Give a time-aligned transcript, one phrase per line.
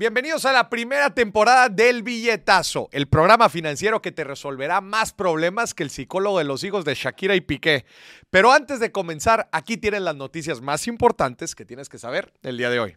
[0.00, 5.74] Bienvenidos a la primera temporada del Billetazo, el programa financiero que te resolverá más problemas
[5.74, 7.84] que el psicólogo de los hijos de Shakira y Piqué.
[8.30, 12.56] Pero antes de comenzar, aquí tienen las noticias más importantes que tienes que saber el
[12.56, 12.96] día de hoy.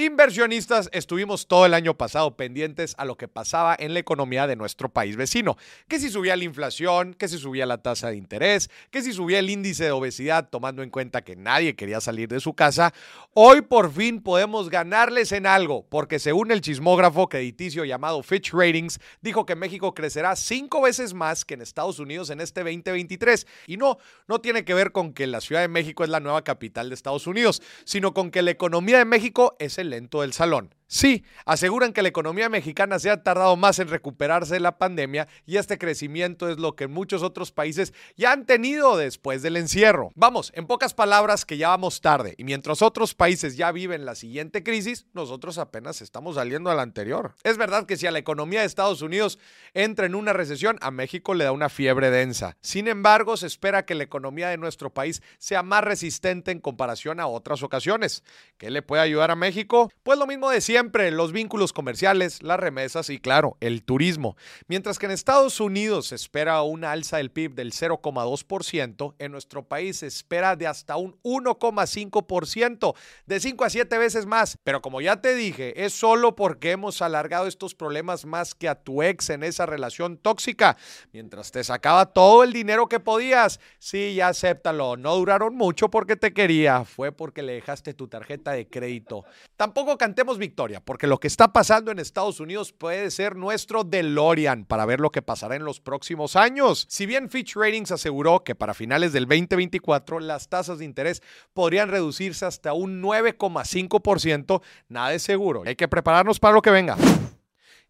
[0.00, 4.56] Inversionistas estuvimos todo el año pasado pendientes a lo que pasaba en la economía de
[4.56, 5.58] nuestro país vecino,
[5.88, 9.40] que si subía la inflación, que si subía la tasa de interés, que si subía
[9.40, 12.94] el índice de obesidad, tomando en cuenta que nadie quería salir de su casa,
[13.34, 19.00] hoy por fin podemos ganarles en algo, porque según el chismógrafo crediticio llamado Fitch Ratings,
[19.20, 23.46] dijo que México crecerá cinco veces más que en Estados Unidos en este 2023.
[23.66, 26.42] Y no, no tiene que ver con que la Ciudad de México es la nueva
[26.42, 30.32] capital de Estados Unidos, sino con que la economía de México es el lento del
[30.32, 30.74] salón.
[30.92, 35.28] Sí, aseguran que la economía mexicana se ha tardado más en recuperarse de la pandemia
[35.46, 40.10] y este crecimiento es lo que muchos otros países ya han tenido después del encierro.
[40.16, 44.16] Vamos, en pocas palabras que ya vamos tarde y mientras otros países ya viven la
[44.16, 47.36] siguiente crisis, nosotros apenas estamos saliendo a la anterior.
[47.44, 49.38] Es verdad que si a la economía de Estados Unidos
[49.74, 52.56] entra en una recesión, a México le da una fiebre densa.
[52.62, 57.20] Sin embargo, se espera que la economía de nuestro país sea más resistente en comparación
[57.20, 58.24] a otras ocasiones.
[58.58, 59.88] ¿Qué le puede ayudar a México?
[60.02, 64.38] Pues lo mismo de siempre, los vínculos comerciales, las remesas y claro, el turismo.
[64.66, 69.62] Mientras que en Estados Unidos se espera una alza del PIB del 0,2%, en nuestro
[69.62, 72.94] país se espera de hasta un 1,5%,
[73.26, 74.56] de 5 a 7 veces más.
[74.64, 78.74] Pero como ya te dije, es solo porque hemos alargado estos problemas más que a
[78.74, 80.78] tu ex en esa relación tóxica,
[81.12, 83.60] mientras te sacaba todo el dinero que podías.
[83.78, 88.52] Sí, ya acéptalo, no duraron mucho porque te quería, fue porque le dejaste tu tarjeta
[88.52, 89.26] de crédito.
[89.58, 94.64] Tampoco cantemos victoria, porque lo que está pasando en Estados Unidos puede ser nuestro DeLorean
[94.64, 96.86] para ver lo que pasará en los próximos años.
[96.88, 101.22] Si bien Fitch Ratings aseguró que para finales del 2024 las tasas de interés
[101.52, 105.64] podrían reducirse hasta un 9,5%, nada es seguro.
[105.66, 106.96] Hay que prepararnos para lo que venga.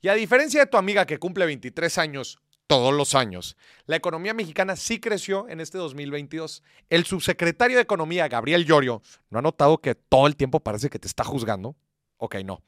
[0.00, 2.38] Y a diferencia de tu amiga que cumple 23 años,
[2.70, 3.56] todos los años.
[3.86, 6.62] La economía mexicana sí creció en este 2022.
[6.88, 11.00] El subsecretario de Economía, Gabriel Llorio, ¿no ha notado que todo el tiempo parece que
[11.00, 11.74] te está juzgando?
[12.20, 12.62] Ok, no.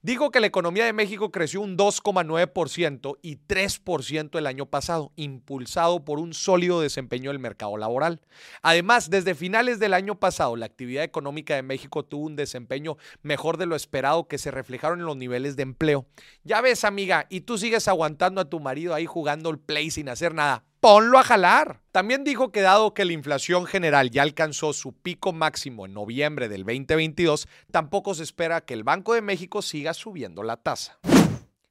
[0.00, 6.04] Dijo que la economía de México creció un 2,9% y 3% el año pasado, impulsado
[6.04, 8.22] por un sólido desempeño del mercado laboral.
[8.62, 13.58] Además, desde finales del año pasado, la actividad económica de México tuvo un desempeño mejor
[13.58, 16.06] de lo esperado que se reflejaron en los niveles de empleo.
[16.42, 20.08] Ya ves, amiga, y tú sigues aguantando a tu marido ahí jugando el play sin
[20.08, 21.80] hacer nada ponlo a jalar.
[21.92, 26.48] También dijo que dado que la inflación general ya alcanzó su pico máximo en noviembre
[26.48, 30.98] del 2022, tampoco se espera que el Banco de México siga subiendo la tasa.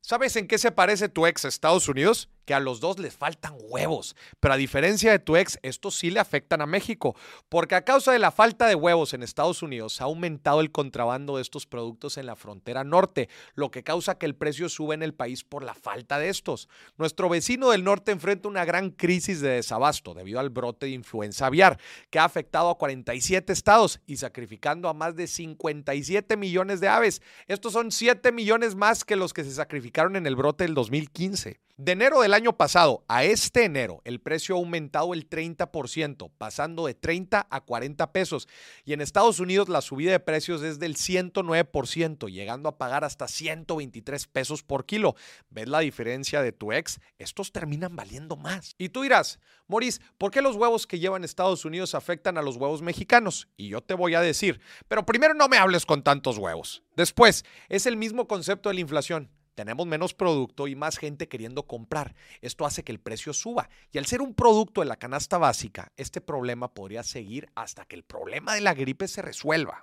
[0.01, 2.29] ¿Sabes en qué se parece tu ex Estados Unidos?
[2.45, 4.16] Que a los dos les faltan huevos.
[4.39, 7.16] Pero a diferencia de tu ex, estos sí le afectan a México.
[7.50, 11.35] Porque a causa de la falta de huevos en Estados Unidos, ha aumentado el contrabando
[11.35, 15.03] de estos productos en la frontera norte, lo que causa que el precio suba en
[15.03, 16.69] el país por la falta de estos.
[16.97, 21.47] Nuestro vecino del norte enfrenta una gran crisis de desabasto debido al brote de influenza
[21.47, 21.79] aviar,
[22.09, 27.22] que ha afectado a 47 estados y sacrificando a más de 57 millones de aves.
[27.47, 31.64] Estos son 7 millones más que los que se sacrificaron en el brote del 2015.
[31.78, 36.86] De enero del año pasado a este enero, el precio ha aumentado el 30%, pasando
[36.86, 38.47] de 30 a 40 pesos.
[38.86, 43.28] Y en Estados Unidos la subida de precios es del 109%, llegando a pagar hasta
[43.28, 45.16] 123 pesos por kilo.
[45.50, 47.02] ¿Ves la diferencia de tu ex?
[47.18, 48.75] Estos terminan valiendo más.
[48.78, 52.56] Y tú dirás, Maurice, ¿por qué los huevos que llevan Estados Unidos afectan a los
[52.56, 53.50] huevos mexicanos?
[53.57, 56.84] Y yo te voy a decir, pero primero no me hables con tantos huevos.
[56.96, 59.30] Después, es el mismo concepto de la inflación.
[59.55, 62.13] Tenemos menos producto y más gente queriendo comprar.
[62.41, 63.69] Esto hace que el precio suba.
[63.91, 67.95] Y al ser un producto de la canasta básica, este problema podría seguir hasta que
[67.95, 69.79] el problema de la gripe se resuelva.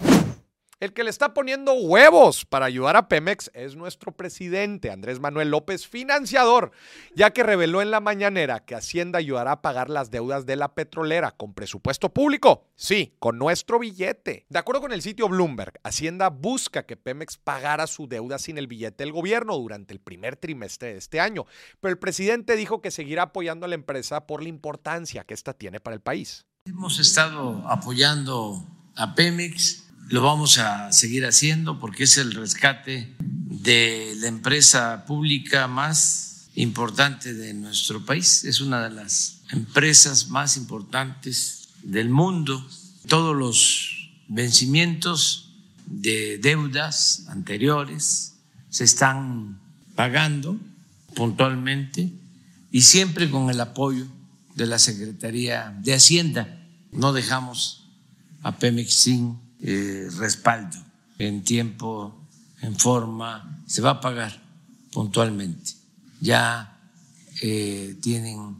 [0.83, 5.49] El que le está poniendo huevos para ayudar a Pemex es nuestro presidente, Andrés Manuel
[5.49, 6.73] López, financiador,
[7.15, 10.75] ya que reveló en la mañanera que Hacienda ayudará a pagar las deudas de la
[10.75, 12.67] petrolera con presupuesto público.
[12.75, 14.45] Sí, con nuestro billete.
[14.49, 18.67] De acuerdo con el sitio Bloomberg, Hacienda busca que Pemex pagara su deuda sin el
[18.67, 21.47] billete del gobierno durante el primer trimestre de este año,
[21.81, 25.55] pero el presidente dijo que seguirá apoyando a la empresa por la importancia que esta
[25.55, 26.45] tiene para el país.
[26.65, 29.82] Hemos estado apoyando a Pemex
[30.13, 37.33] lo vamos a seguir haciendo porque es el rescate de la empresa pública más importante
[37.33, 38.45] de nuestro país.
[38.45, 42.63] Es una de las empresas más importantes del mundo.
[43.09, 45.55] Todos los vencimientos
[45.87, 48.35] de deudas anteriores
[48.69, 49.59] se están
[49.95, 50.59] pagando
[51.15, 52.13] puntualmente
[52.71, 54.07] y siempre con el apoyo
[54.57, 56.67] de la Secretaría de Hacienda.
[56.93, 57.87] No dejamos
[58.43, 60.77] a Pemex sin eh, respaldo.
[61.19, 62.27] en tiempo,
[62.63, 64.41] en forma, se va a pagar
[64.93, 65.73] puntualmente.
[66.21, 66.79] Ya
[67.43, 68.57] eh, tienen,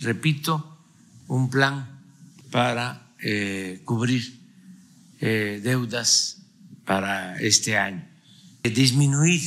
[0.00, 0.78] repito,
[1.28, 2.00] un plan
[2.50, 4.40] para eh, cubrir
[5.20, 6.42] eh, deudas
[6.84, 8.06] para este año,
[8.62, 9.40] disminuir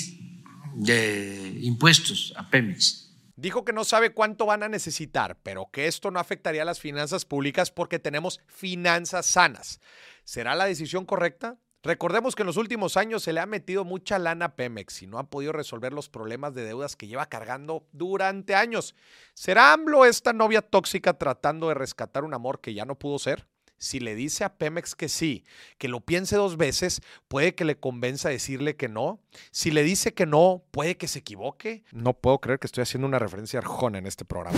[0.75, 3.05] de impuestos a Pemex
[3.37, 6.79] Dijo que no sabe cuánto van a necesitar, pero que esto no afectaría a las
[6.79, 9.81] finanzas públicas porque tenemos finanzas sanas.
[10.25, 11.57] ¿Será la decisión correcta?
[11.83, 15.07] Recordemos que en los últimos años se le ha metido mucha lana a Pemex y
[15.07, 18.95] no ha podido resolver los problemas de deudas que lleva cargando durante años.
[19.35, 23.47] ¿Será AMLO esta novia tóxica tratando de rescatar un amor que ya no pudo ser?
[23.77, 25.43] Si le dice a Pemex que sí,
[25.77, 29.19] que lo piense dos veces, puede que le convenza a decirle que no.
[29.51, 31.83] Si le dice que no, puede que se equivoque.
[31.91, 34.57] No puedo creer que estoy haciendo una referencia a Arjona en este programa.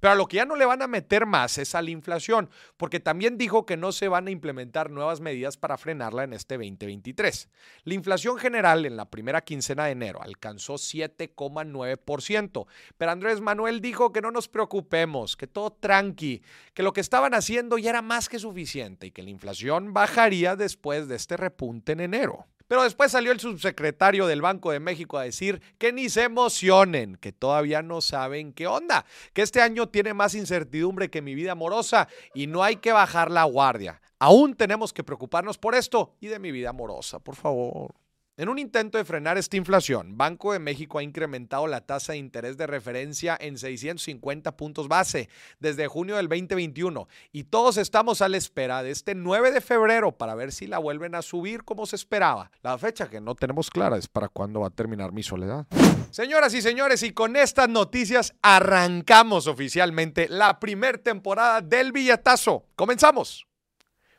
[0.00, 2.50] Pero a lo que ya no le van a meter más es a la inflación,
[2.76, 6.56] porque también dijo que no se van a implementar nuevas medidas para frenarla en este
[6.56, 7.48] 2023.
[7.84, 12.66] La inflación general en la primera quincena de enero alcanzó 7,9%,
[12.96, 16.42] pero Andrés Manuel dijo que no nos preocupemos, que todo tranqui,
[16.74, 20.56] que lo que estaban haciendo ya era más que suficiente y que la inflación bajaría
[20.56, 22.46] después de este repunte en enero.
[22.70, 27.16] Pero después salió el subsecretario del Banco de México a decir que ni se emocionen,
[27.16, 31.50] que todavía no saben qué onda, que este año tiene más incertidumbre que mi vida
[31.50, 34.00] amorosa y no hay que bajar la guardia.
[34.20, 37.92] Aún tenemos que preocuparnos por esto y de mi vida amorosa, por favor.
[38.40, 42.18] En un intento de frenar esta inflación, Banco de México ha incrementado la tasa de
[42.18, 45.28] interés de referencia en 650 puntos base
[45.58, 50.12] desde junio del 2021 y todos estamos a la espera de este 9 de febrero
[50.12, 52.50] para ver si la vuelven a subir como se esperaba.
[52.62, 55.66] La fecha que no tenemos clara es para cuándo va a terminar mi soledad.
[56.10, 62.64] Señoras y señores, y con estas noticias arrancamos oficialmente la primer temporada del billetazo.
[62.74, 63.46] Comenzamos.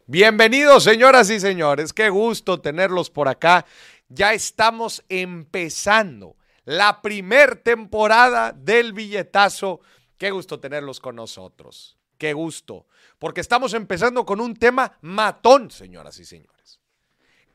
[0.05, 1.93] Bienvenidos, señoras y señores.
[1.93, 3.65] Qué gusto tenerlos por acá
[4.13, 6.35] ya estamos empezando
[6.65, 9.79] la primer temporada del billetazo.
[10.17, 11.97] Qué gusto tenerlos con nosotros.
[12.17, 12.87] Qué gusto.
[13.19, 16.79] Porque estamos empezando con un tema matón, señoras y señores.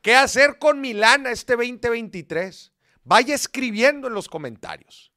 [0.01, 2.73] ¿Qué hacer con Milana este 2023?
[3.03, 5.11] Vaya escribiendo en los comentarios.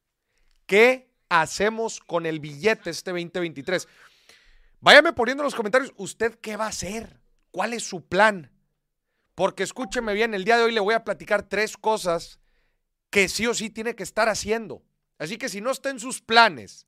[0.66, 3.88] ¿Qué hacemos con el billete este 2023?
[4.80, 7.20] Váyame poniendo en los comentarios, ¿usted qué va a hacer?
[7.50, 8.50] ¿Cuál es su plan?
[9.40, 12.38] Porque escúcheme bien, el día de hoy le voy a platicar tres cosas
[13.08, 14.82] que sí o sí tiene que estar haciendo.
[15.18, 16.86] Así que si no está en sus planes,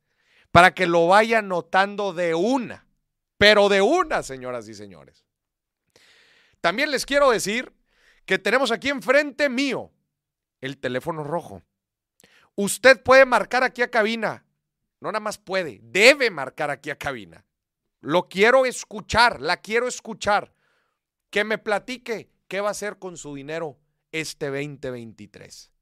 [0.50, 2.86] para que lo vaya notando de una,
[3.38, 5.24] pero de una, señoras y señores.
[6.60, 7.72] También les quiero decir
[8.26, 9.90] que tenemos aquí enfrente mío
[10.60, 11.62] el teléfono rojo.
[12.54, 14.44] Usted puede marcar aquí a cabina.
[15.00, 17.46] No nada más puede, debe marcar aquí a cabina.
[18.02, 20.52] Lo quiero escuchar, la quiero escuchar.
[21.30, 23.78] Que me platique ¿Qué va a hacer con su dinero
[24.10, 25.72] este 2023?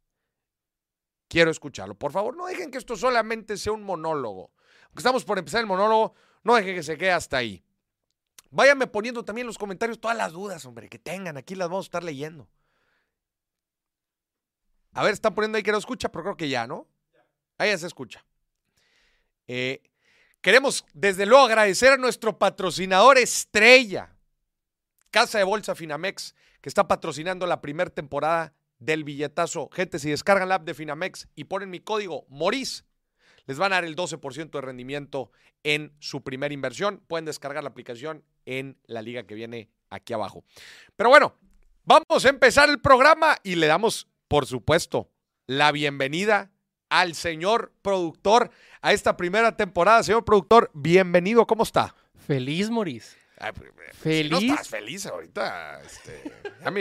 [1.26, 1.96] Quiero escucharlo.
[1.96, 4.52] Por favor, no dejen que esto solamente sea un monólogo.
[4.84, 6.14] Aunque estamos por empezar el monólogo,
[6.44, 7.64] no dejen que se quede hasta ahí.
[8.52, 11.37] Váyanme poniendo también en los comentarios todas las dudas, hombre, que tengan.
[11.37, 12.49] Aquí las vamos a estar leyendo.
[14.93, 16.87] A ver, están poniendo ahí que no escucha, pero creo que ya, ¿no?
[17.58, 18.25] Ahí ya se escucha.
[19.49, 19.82] Eh,
[20.40, 24.14] queremos, desde luego, agradecer a nuestro patrocinador estrella,
[25.10, 29.68] Casa de Bolsa Finamex, que está patrocinando la primera temporada del billetazo.
[29.72, 32.84] Gente, si descargan la app de Finamex y ponen mi código MORIS,
[33.46, 35.31] les van a dar el 12% de rendimiento
[35.62, 37.02] en su primera inversión.
[37.06, 40.44] Pueden descargar la aplicación en la liga que viene aquí abajo.
[40.96, 41.34] Pero bueno,
[41.84, 45.10] vamos a empezar el programa y le damos, por supuesto,
[45.46, 46.52] la bienvenida
[46.88, 48.50] al señor productor
[48.82, 50.02] a esta primera temporada.
[50.02, 51.94] Señor productor, bienvenido, ¿cómo está?
[52.14, 53.17] Feliz, Moris.
[53.93, 54.39] Feliz.
[54.39, 56.32] Si no estás feliz ahorita, este,
[56.63, 56.81] ya me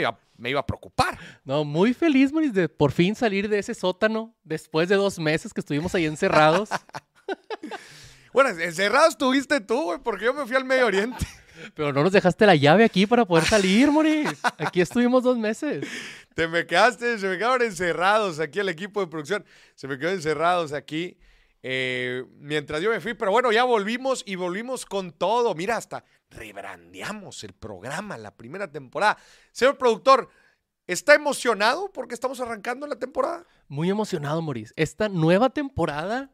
[0.50, 1.18] iba, a preocupar.
[1.44, 5.54] No, muy feliz, Moris, de por fin salir de ese sótano después de dos meses
[5.54, 6.70] que estuvimos ahí encerrados.
[8.34, 11.26] bueno, encerrado estuviste tú, güey, porque yo me fui al Medio Oriente.
[11.76, 14.30] Pero no nos dejaste la llave aquí para poder salir, Moris.
[14.58, 15.86] Aquí estuvimos dos meses.
[16.34, 19.46] Te me quedaste, se me quedaron encerrados aquí el equipo de producción.
[19.76, 21.18] Se me quedó encerrados aquí.
[21.62, 25.54] Eh, mientras yo me fui, pero bueno, ya volvimos y volvimos con todo.
[25.56, 29.18] Mira, hasta rebrandeamos el programa, la primera temporada.
[29.52, 30.30] Señor productor,
[30.88, 33.46] ¿está emocionado porque estamos arrancando la temporada?
[33.68, 34.74] Muy emocionado, Maurice.
[34.76, 36.32] Esta nueva temporada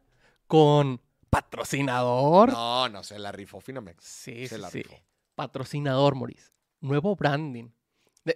[0.47, 2.51] con patrocinador.
[2.51, 4.03] No, no, se la rifó Finamex.
[4.03, 4.95] Sí, se la Rifó.
[5.35, 6.51] Patrocinador, Maurice.
[6.79, 7.69] Nuevo branding.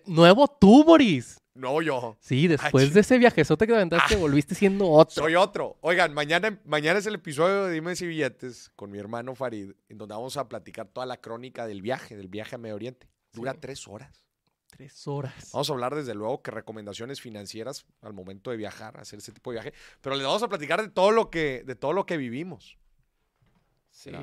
[0.06, 1.40] Nuevo tú, Maurice.
[1.60, 2.18] No, yo.
[2.22, 4.18] Sí, después de ese viajezote que te aventaste, ah.
[4.18, 5.24] volviste siendo otro.
[5.24, 5.78] Soy otro.
[5.82, 9.98] Oigan, mañana, mañana es el episodio de Dime si billetes con mi hermano Farid, en
[9.98, 13.10] donde vamos a platicar toda la crónica del viaje, del viaje a Medio Oriente.
[13.34, 14.24] Dura tres horas.
[14.70, 15.50] Tres horas.
[15.52, 19.52] Vamos a hablar desde luego que recomendaciones financieras al momento de viajar, hacer ese tipo
[19.52, 22.16] de viaje, pero les vamos a platicar de todo lo que, de todo lo que
[22.16, 22.78] vivimos.
[23.90, 24.12] Sí.
[24.12, 24.22] ¿no?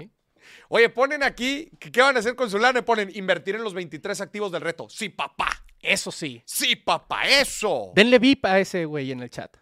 [0.68, 2.84] Oye, ponen aquí, que ¿qué van a hacer con su lana?
[2.84, 4.88] Ponen invertir en los 23 activos del reto.
[4.88, 5.64] Sí, papá.
[5.80, 6.42] Eso sí.
[6.44, 7.92] Sí, papá, eso.
[7.94, 9.56] Denle VIP a ese güey en el chat.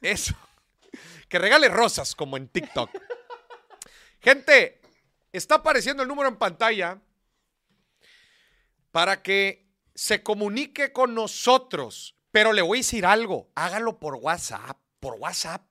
[0.00, 0.34] Eso.
[1.28, 2.90] Que regale rosas como en TikTok.
[4.20, 4.80] Gente,
[5.32, 7.00] está apareciendo el número en pantalla
[8.90, 12.16] para que se comunique con nosotros.
[12.30, 13.50] Pero le voy a decir algo.
[13.54, 14.78] Hágalo por WhatsApp.
[15.00, 15.69] Por WhatsApp.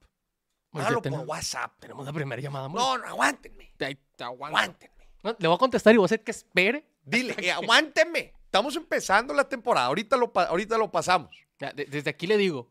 [0.73, 1.73] Hágalo por WhatsApp.
[1.79, 2.67] Tenemos la primera llamada.
[2.69, 3.73] No, no, aguántenme.
[3.79, 4.57] Ahí te aguanto.
[4.57, 4.95] Aguántenme.
[5.23, 6.85] No, le voy a contestar y voy a hacer que espere.
[7.03, 8.33] Dile, eh, aguántenme.
[8.45, 9.87] Estamos empezando la temporada.
[9.87, 11.35] Ahorita lo, pa- ahorita lo pasamos.
[11.59, 12.69] Ya, de- desde aquí le digo,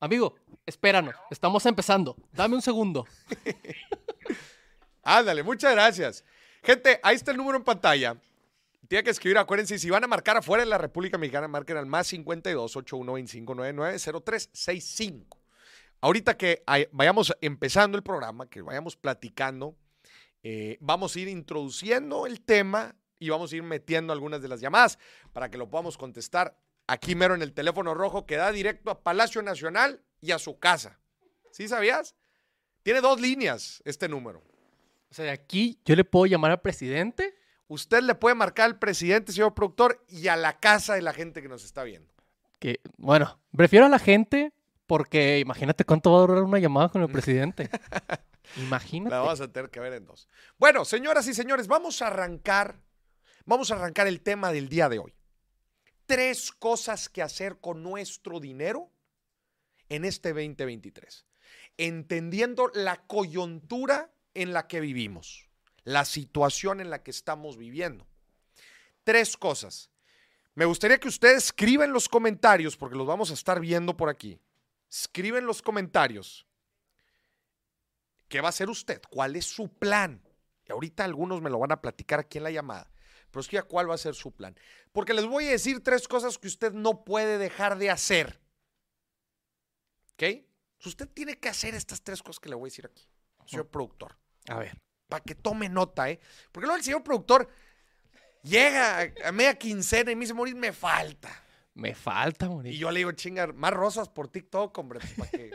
[0.00, 0.34] amigo,
[0.66, 2.16] espéranos, estamos empezando.
[2.32, 3.06] Dame un segundo.
[5.02, 6.24] Ándale, muchas gracias.
[6.62, 8.16] Gente, ahí está el número en pantalla.
[8.88, 11.86] Tiene que escribir, acuérdense, si van a marcar afuera de la República Mexicana, marquen al
[11.86, 15.37] más 52 81 25 99 0365.
[16.00, 19.76] Ahorita que ay- vayamos empezando el programa, que vayamos platicando,
[20.42, 24.60] eh, vamos a ir introduciendo el tema y vamos a ir metiendo algunas de las
[24.60, 24.98] llamadas
[25.32, 29.02] para que lo podamos contestar aquí mero en el teléfono rojo que da directo a
[29.02, 31.00] Palacio Nacional y a su casa.
[31.50, 32.14] ¿Sí sabías?
[32.84, 34.42] Tiene dos líneas este número.
[35.10, 37.34] O sea, de aquí yo le puedo llamar al presidente.
[37.66, 41.42] Usted le puede marcar al presidente, señor productor, y a la casa de la gente
[41.42, 42.14] que nos está viendo.
[42.58, 44.52] Que, bueno, prefiero a la gente
[44.88, 47.70] porque imagínate cuánto va a durar una llamada con el presidente.
[48.56, 49.14] Imagínate.
[49.14, 50.28] La vamos a tener que ver en dos.
[50.58, 52.80] Bueno, señoras y señores, vamos a arrancar,
[53.44, 55.14] vamos a arrancar el tema del día de hoy.
[56.06, 58.90] Tres cosas que hacer con nuestro dinero
[59.90, 61.26] en este 2023.
[61.76, 65.50] Entendiendo la coyuntura en la que vivimos,
[65.84, 68.06] la situación en la que estamos viviendo.
[69.04, 69.90] Tres cosas.
[70.54, 74.08] Me gustaría que ustedes escriban en los comentarios, porque los vamos a estar viendo por
[74.08, 74.40] aquí.
[74.88, 76.48] Escriben en los comentarios
[78.28, 79.00] ¿Qué va a hacer usted?
[79.10, 80.22] ¿Cuál es su plan?
[80.66, 82.90] Y ahorita algunos me lo van a platicar aquí en la llamada.
[83.30, 84.54] Pero es que cuál va a ser su plan.
[84.92, 88.40] Porque les voy a decir tres cosas que usted no puede dejar de hacer.
[90.12, 90.44] ¿Ok?
[90.84, 93.08] Usted tiene que hacer estas tres cosas que le voy a decir aquí,
[93.46, 94.16] señor productor.
[94.48, 94.78] A ver.
[95.08, 96.20] Para que tome nota, ¿eh?
[96.52, 97.48] Porque luego el señor productor
[98.42, 101.44] llega a, a media quincena y me dice, Morir, me falta.
[101.78, 102.74] Me falta, morir.
[102.74, 105.50] Y yo le digo, chingar, más rosas por TikTok, hombre, para que,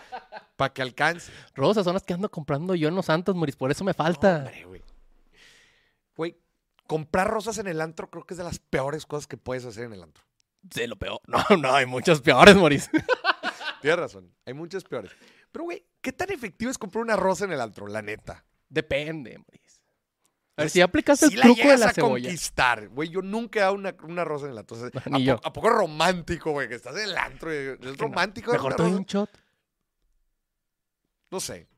[0.56, 1.30] pa' que alcance.
[1.54, 3.54] Rosas son las que ando comprando yo en los Santos, Moris.
[3.54, 4.38] Por eso me falta.
[4.38, 4.82] Hombre, güey.
[6.16, 6.38] Güey,
[6.86, 9.84] comprar rosas en el antro creo que es de las peores cosas que puedes hacer
[9.84, 10.24] en el antro.
[10.70, 11.20] Sí, lo peor.
[11.26, 12.88] No, no, hay muchas peores, Moris.
[13.82, 15.12] Tienes razón, hay muchas peores.
[15.52, 17.86] Pero, güey, ¿qué tan efectivo es comprar una rosa en el antro?
[17.88, 18.42] La neta.
[18.70, 19.67] Depende, Moris.
[20.58, 22.24] A ver, si aplicaste Si el la truco de llegas la a cebolla.
[22.28, 24.76] conquistar, güey, yo nunca he dado una, una rosa en antro.
[24.76, 25.36] O sea, ¿a, Ni yo.
[25.40, 26.68] po- ¿A poco romántico, güey?
[26.68, 27.50] Que estás en el antro.
[27.52, 27.94] ¿Es Que no.
[27.96, 28.50] romántico?
[28.50, 29.30] dar Mejor te doy un shot.
[31.30, 31.68] No sé.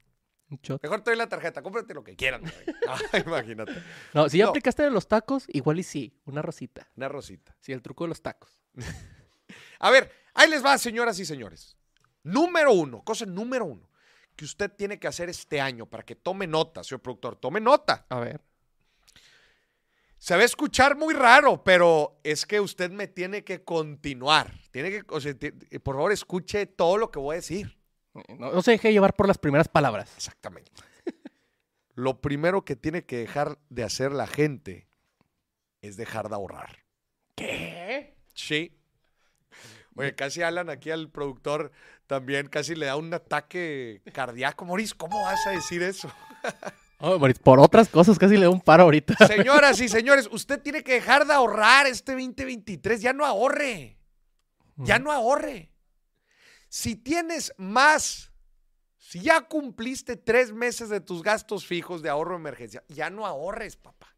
[0.48, 0.82] Un shot.
[0.82, 1.62] Mejor te doy la tarjeta.
[1.62, 2.52] Cómprate lo que quieras, güey.
[2.88, 3.72] Ah, imagínate.
[4.14, 4.50] No, si ya No.
[4.50, 6.18] aplicaste de los tacos, igual y sí.
[6.24, 6.88] Una rosita.
[6.96, 7.56] Una rosita.
[7.60, 8.58] Sí, el truco de los tacos.
[9.78, 11.76] A ver, ahí les va, señoras y señores.
[12.22, 13.88] Número uno, cosa número uno,
[14.36, 18.04] que usted tiene que hacer este año para que tome nota, señor productor, tome nota.
[18.10, 18.40] A ver.
[20.20, 24.52] Se va a escuchar muy raro, pero es que usted me tiene que continuar.
[24.70, 25.34] Tiene que, o sea,
[25.82, 27.78] por favor, escuche todo lo que voy a decir.
[28.14, 30.12] Eh, No, no se deje llevar por las primeras palabras.
[30.14, 30.70] Exactamente.
[31.94, 34.88] Lo primero que tiene que dejar de hacer la gente
[35.80, 36.84] es dejar de ahorrar.
[37.34, 38.14] ¿Qué?
[38.34, 38.78] Sí.
[39.96, 41.72] Oye, casi Alan aquí al productor
[42.06, 44.66] también casi le da un ataque cardíaco.
[44.66, 46.12] Moris, ¿cómo vas a decir eso?
[47.02, 49.14] Oh, por otras cosas casi le da un paro ahorita.
[49.26, 53.00] Señoras y señores, usted tiene que dejar de ahorrar este 2023.
[53.00, 53.96] Ya no ahorre.
[54.76, 55.70] Ya no ahorre.
[56.68, 58.30] Si tienes más,
[58.96, 63.26] si ya cumpliste tres meses de tus gastos fijos de ahorro de emergencia, ya no
[63.26, 64.14] ahorres, papá.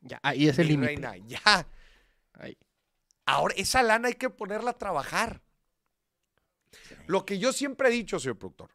[0.00, 1.22] Ya, ahí es el Mi límite.
[1.26, 1.66] ya.
[2.34, 2.58] Ahí.
[3.26, 5.40] Ahora, esa lana hay que ponerla a trabajar.
[7.06, 8.70] Lo que yo siempre he dicho, señor productor,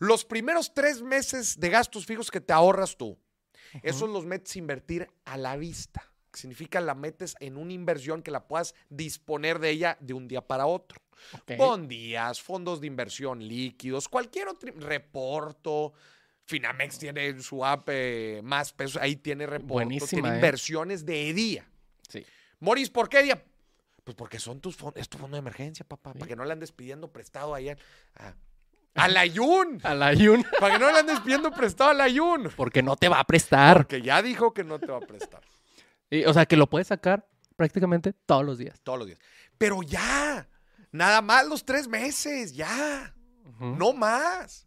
[0.00, 3.18] los primeros tres meses de gastos fijos que te ahorras tú,
[3.82, 6.02] esos los metes a invertir a la vista.
[6.32, 10.26] que Significa la metes en una inversión que la puedas disponer de ella de un
[10.26, 11.00] día para otro.
[11.34, 11.52] Ok.
[11.58, 15.92] Bondías, fondos de inversión líquidos, cualquier otro reporto.
[16.46, 20.34] Finamex tiene su app eh, más pesos, ahí tiene reporto, Buenísima, tiene ¿eh?
[20.36, 21.68] inversiones de día.
[22.08, 22.24] Sí.
[22.58, 23.44] Moris, ¿por qué día?
[24.02, 26.52] Pues porque son tus fondos, es tu fondo de emergencia, papá, para que no le
[26.52, 27.76] andes pidiendo prestado allá
[28.14, 28.34] a,
[28.94, 30.44] a la Yun, A la Yun.
[30.60, 33.24] para que no le andes pidiendo prestado a la Yun, Porque no te va a
[33.24, 33.76] prestar.
[33.78, 35.40] porque ya dijo que no te va a prestar.
[36.26, 38.80] O sea, que lo puedes sacar prácticamente todos los días.
[38.82, 39.20] Todos los días.
[39.58, 40.48] Pero ya,
[40.90, 43.14] nada más los tres meses, ya.
[43.60, 44.66] No más.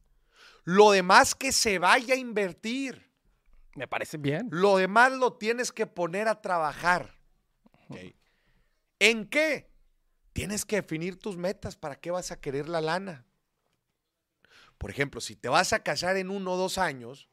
[0.64, 3.12] Lo demás que se vaya a invertir.
[3.76, 4.48] Me parece bien.
[4.52, 7.16] Lo demás lo tienes que poner a trabajar.
[7.90, 7.98] Ok.
[9.00, 9.70] ¿En qué?
[10.32, 11.76] Tienes que definir tus metas.
[11.76, 13.26] ¿Para qué vas a querer la lana?
[14.84, 17.30] Por ejemplo, si te vas a casar en uno o dos años,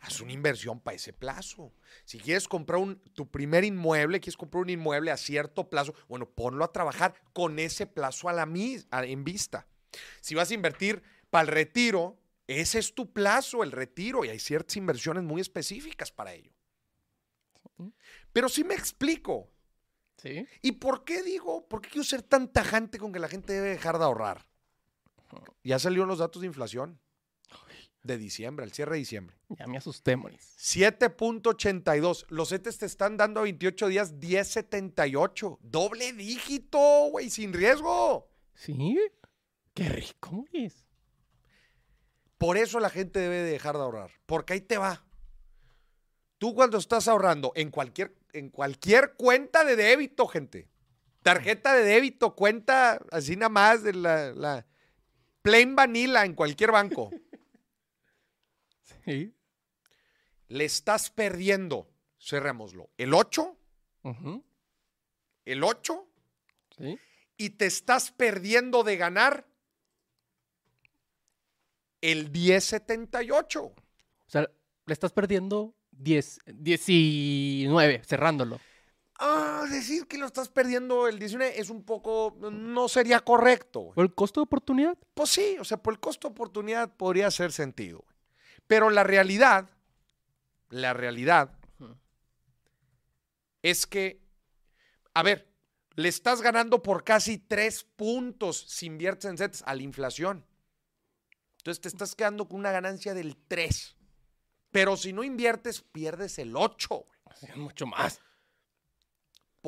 [0.00, 1.72] haz una inversión para ese plazo.
[2.04, 6.28] Si quieres comprar un- tu primer inmueble, quieres comprar un inmueble a cierto plazo, bueno,
[6.28, 9.68] ponlo a trabajar con ese plazo a la mis- a- en vista.
[10.20, 11.00] Si vas a invertir
[11.30, 16.10] para el retiro, ese es tu plazo, el retiro, y hay ciertas inversiones muy específicas
[16.10, 16.50] para ello.
[18.32, 19.48] Pero sí me explico.
[20.16, 20.48] Sí.
[20.62, 23.68] ¿Y por qué digo, por qué quiero ser tan tajante con que la gente debe
[23.68, 24.47] dejar de ahorrar?
[25.62, 27.00] Ya salieron los datos de inflación
[28.02, 29.36] de diciembre, al cierre de diciembre.
[29.50, 30.56] Ya me asusté, Moris.
[30.58, 32.26] 7.82.
[32.28, 35.58] Los CETES te están dando a 28 días 10.78.
[35.60, 36.78] Doble dígito,
[37.10, 38.30] güey, sin riesgo.
[38.54, 38.98] ¿Sí?
[39.74, 40.86] Qué rico, Moris.
[42.38, 44.10] Por eso la gente debe de dejar de ahorrar.
[44.26, 45.04] Porque ahí te va.
[46.38, 50.68] Tú cuando estás ahorrando en cualquier, en cualquier cuenta de débito, gente.
[51.22, 54.66] Tarjeta de débito, cuenta así nada más de la, la
[55.42, 57.10] plain vanilla en cualquier banco.
[59.04, 59.34] Sí.
[60.48, 61.90] Le estás perdiendo,
[62.20, 63.56] cerrémoslo, el 8,
[64.02, 64.44] Ujú.
[65.46, 66.06] el 8,
[66.76, 66.98] Sí.
[67.38, 69.46] y te estás perdiendo de ganar
[72.02, 73.62] el 1078.
[73.64, 73.74] O
[74.26, 74.42] sea,
[74.86, 78.60] le estás perdiendo 10, 19, cerrándolo.
[79.18, 83.80] Ah, decir que lo estás perdiendo el 19 es un poco, no sería correcto.
[83.80, 83.94] güey.
[83.94, 84.96] ¿Por el costo de oportunidad?
[85.14, 87.98] Pues sí, o sea, por el costo de oportunidad podría hacer sentido.
[87.98, 88.16] güey.
[88.68, 89.68] Pero la realidad,
[90.68, 91.58] la realidad
[93.62, 94.22] es que,
[95.14, 95.48] a ver,
[95.96, 100.46] le estás ganando por casi tres puntos si inviertes en sets a la inflación.
[101.56, 103.96] Entonces te estás quedando con una ganancia del 3.
[104.70, 107.04] Pero si no inviertes, pierdes el 8.
[107.42, 108.20] Es mucho más.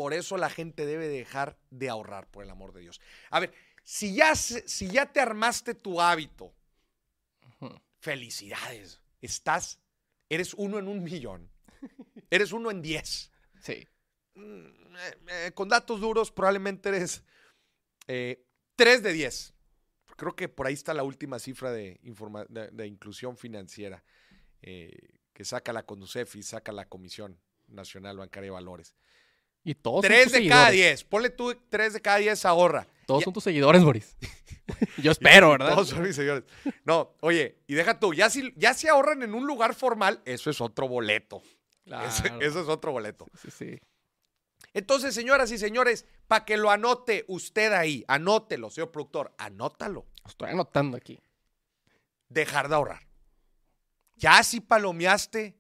[0.01, 3.03] Por eso la gente debe dejar de ahorrar, por el amor de Dios.
[3.29, 3.53] A ver,
[3.85, 6.55] si ya, si ya te armaste tu hábito,
[7.99, 8.99] felicidades.
[9.21, 9.79] Estás,
[10.31, 11.51] eres uno en un millón.
[12.31, 13.31] Eres uno en diez.
[13.61, 13.87] Sí.
[14.37, 17.23] Mm, eh, eh, con datos duros, probablemente eres
[18.09, 18.43] eh,
[18.77, 19.53] tres de diez.
[20.17, 24.03] Creo que por ahí está la última cifra de, informa- de, de inclusión financiera
[24.63, 28.95] que saca la CONUCEF y saca la Comisión Nacional Bancaria de Valores.
[29.63, 30.73] Y todos son Tres tus de cada seguidores.
[30.73, 31.05] diez.
[31.05, 32.87] Ponle tú tres de cada diez ahorra.
[33.07, 34.17] Todos Ya- son tus seguidores, Boris.
[35.03, 35.75] Yo espero, ¿verdad?
[35.75, 36.45] Todos son mis señores.
[36.85, 40.49] No, oye, y deja tú, ya si, ya si ahorran en un lugar formal, eso
[40.51, 41.43] es otro boleto.
[41.85, 42.41] Ese- Claro.
[42.41, 43.27] eso es otro boleto.
[43.43, 43.81] Sí, sí.
[44.73, 50.07] Entonces, señoras y señores, para que lo anote usted ahí, anótelo, señor productor, anótalo.
[50.27, 51.19] Estoy anotando aquí.
[52.29, 53.09] Dejar de ahorrar.
[54.17, 55.57] Ya si palomeaste,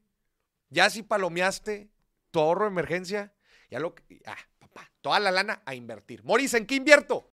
[0.68, 1.90] ya si palomeaste
[2.30, 3.32] tu ahorro de emergencia,
[3.70, 4.20] ya lo que.
[4.26, 6.22] Ah, papá, toda la lana a invertir.
[6.24, 7.32] Moris, ¿en qué invierto?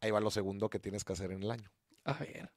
[0.00, 1.70] Ahí va lo segundo que tienes que hacer en el año.
[2.04, 2.50] A ver,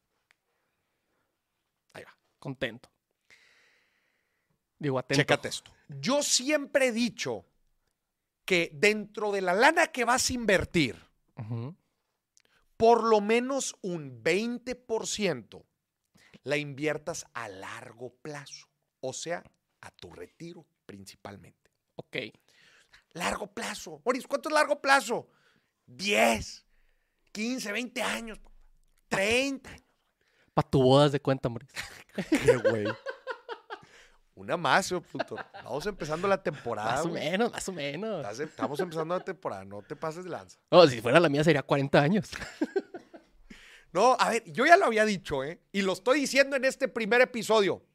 [1.93, 2.17] Ahí va.
[2.39, 2.91] contento.
[4.77, 5.21] Digo, atento.
[5.21, 5.71] Chécate esto.
[5.88, 7.45] Yo siempre he dicho
[8.45, 10.95] que dentro de la lana que vas a invertir,
[12.77, 15.63] por lo menos un 20%
[16.43, 18.67] la inviertas a largo plazo,
[19.01, 19.43] o sea,
[19.81, 21.71] a tu retiro principalmente.
[21.95, 22.17] Ok.
[23.13, 24.00] Largo plazo.
[24.04, 25.28] Boris, ¿cuánto es largo plazo?
[25.88, 26.65] 10,
[27.32, 28.39] 15, 20 años,
[29.10, 29.69] 30.
[30.54, 31.69] Para tu bodas de cuenta, Boris.
[32.30, 32.86] Qué güey.
[34.34, 35.45] Una más, productor.
[35.63, 36.91] Vamos empezando la temporada.
[36.93, 37.30] más o güey.
[37.32, 38.19] menos, más o menos.
[38.21, 40.60] Estás- Estamos empezando la temporada, no te pases de lanza.
[40.71, 42.30] No, si fuera la mía sería 40 años.
[43.93, 45.62] No, a ver, yo ya lo había dicho, ¿eh?
[45.74, 47.86] Y lo estoy diciendo en este primer episodio.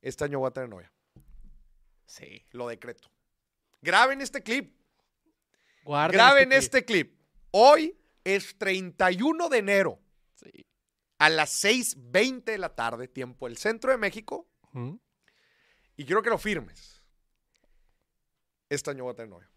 [0.00, 0.92] Este año voy a tener novia.
[2.04, 2.44] Sí.
[2.50, 3.08] Lo decreto.
[3.82, 4.74] Graben este clip.
[5.84, 6.58] Guarden Graben clip.
[6.58, 7.20] este clip.
[7.50, 9.98] Hoy es 31 de enero
[10.36, 10.66] Sí.
[11.18, 14.48] a las 6.20 de la tarde, tiempo del centro de México.
[15.96, 17.04] Y quiero que lo firmes.
[18.70, 19.50] Este año voy a tener novia.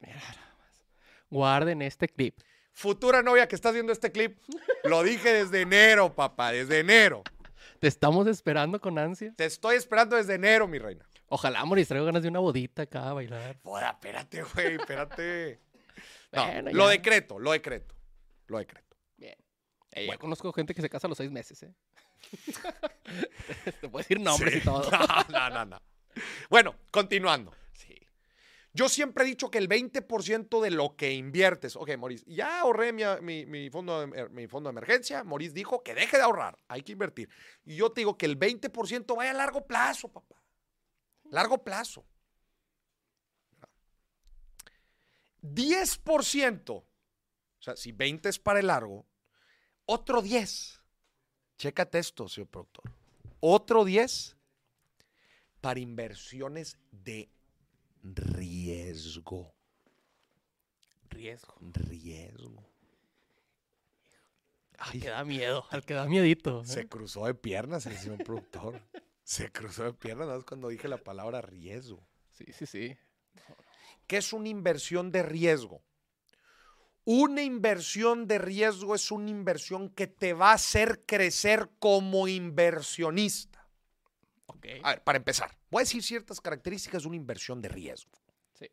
[0.00, 0.84] Mira nada más.
[1.28, 2.38] Guarden este clip.
[2.72, 4.38] Futura novia que estás viendo este clip,
[4.84, 7.22] lo dije desde enero, papá, desde enero.
[7.80, 9.34] Te estamos esperando con ansia.
[9.36, 11.06] Te estoy esperando desde enero, mi reina.
[11.34, 13.56] Ojalá, Moris, traigo ganas de una bodita acá a bailar.
[13.62, 15.60] Joder, espérate, güey, espérate.
[16.32, 16.90] No, Bueno, lo ya.
[16.90, 17.94] decreto, lo decreto.
[18.46, 18.96] Lo decreto.
[19.18, 19.34] Bien.
[19.92, 20.12] Eh, Bueno.
[20.12, 21.72] Ya conozco gente que se casa a los seis meses, ¿eh?
[23.80, 24.58] Te puedo decir nombres Sí.
[24.60, 24.90] y todo.
[25.30, 25.82] No, no, no, no.
[26.50, 27.54] Bueno, continuando.
[27.72, 27.94] Sí.
[28.72, 32.92] Yo siempre he dicho que el 20% de lo que inviertes, ok, Maurice, ya ahorré
[32.92, 36.56] mi, mi- mi fondo, de, mi fondo de emergencia, Maurice dijo que deje de ahorrar,
[36.68, 37.28] hay que invertir.
[37.64, 40.36] Y yo te digo que el 20% vaya a largo plazo, papá.
[41.32, 42.04] Largo plazo.
[45.40, 46.84] 10%, o
[47.58, 49.06] sea, si 20 es para el largo,
[49.86, 50.82] otro 10.
[51.56, 52.92] Chécate esto, señor productor.
[53.40, 54.36] Otro 10
[55.62, 57.30] para inversiones de
[58.02, 59.54] riesgo.
[61.08, 61.54] Riesgo.
[61.60, 62.70] Riesgo.
[64.78, 66.60] Ay, Que da miedo, al que da miedito.
[66.62, 66.66] ¿eh?
[66.66, 68.82] se cruzó de piernas el señor productor.
[69.24, 72.06] Se cruzó de piernas más cuando dije la palabra riesgo.
[72.30, 72.96] Sí, sí, sí.
[74.06, 75.82] ¿Qué es una inversión de riesgo?
[77.04, 83.66] Una inversión de riesgo es una inversión que te va a hacer crecer como inversionista.
[84.46, 84.66] Ok.
[84.82, 88.12] A ver, para empezar, voy a decir ciertas características de una inversión de riesgo.
[88.54, 88.70] Sí.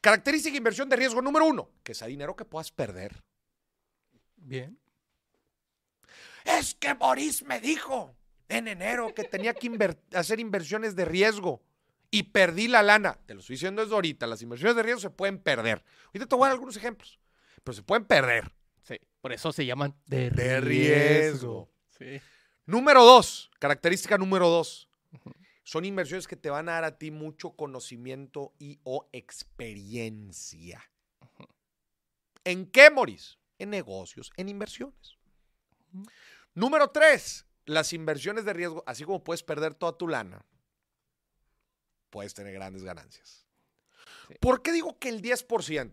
[0.00, 3.22] Característica de inversión de riesgo número uno, que sea dinero que puedas perder.
[4.36, 4.80] Bien.
[6.44, 8.16] Es que Boris me dijo
[8.50, 11.62] en enero que tenía que inver- hacer inversiones de riesgo
[12.10, 13.18] y perdí la lana.
[13.26, 15.82] Te lo estoy diciendo desde ahorita, las inversiones de riesgo se pueden perder.
[16.06, 17.18] Ahorita te voy a dar algunos ejemplos,
[17.64, 18.52] pero se pueden perder.
[18.82, 18.98] Sí.
[19.20, 21.70] Por eso se llaman de, De riesgo.
[21.98, 22.20] Sí.
[22.66, 24.88] Número dos, característica número dos.
[25.62, 30.82] Son inversiones que te van a dar a ti mucho conocimiento y o experiencia.
[32.44, 33.38] ¿En qué, Moris?
[33.58, 35.18] En negocios, en inversiones.
[36.54, 40.44] Número tres, las inversiones de riesgo, así como puedes perder toda tu lana,
[42.10, 43.46] puedes tener grandes ganancias.
[44.26, 44.34] Sí.
[44.40, 45.92] ¿Por qué digo que el 10%?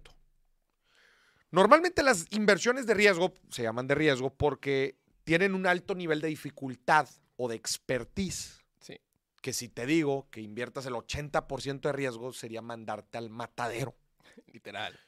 [1.51, 6.29] Normalmente las inversiones de riesgo se llaman de riesgo porque tienen un alto nivel de
[6.29, 8.65] dificultad o de expertise.
[8.79, 8.99] Sí.
[9.39, 13.95] Que si te digo que inviertas el 80% de riesgo sería mandarte al matadero.
[14.47, 14.99] Literal.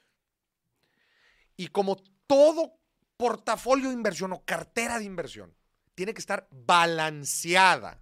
[1.58, 1.96] Y como
[2.28, 2.78] todo
[3.18, 5.59] portafolio de inversión o cartera de inversión
[6.00, 8.02] tiene que estar balanceada,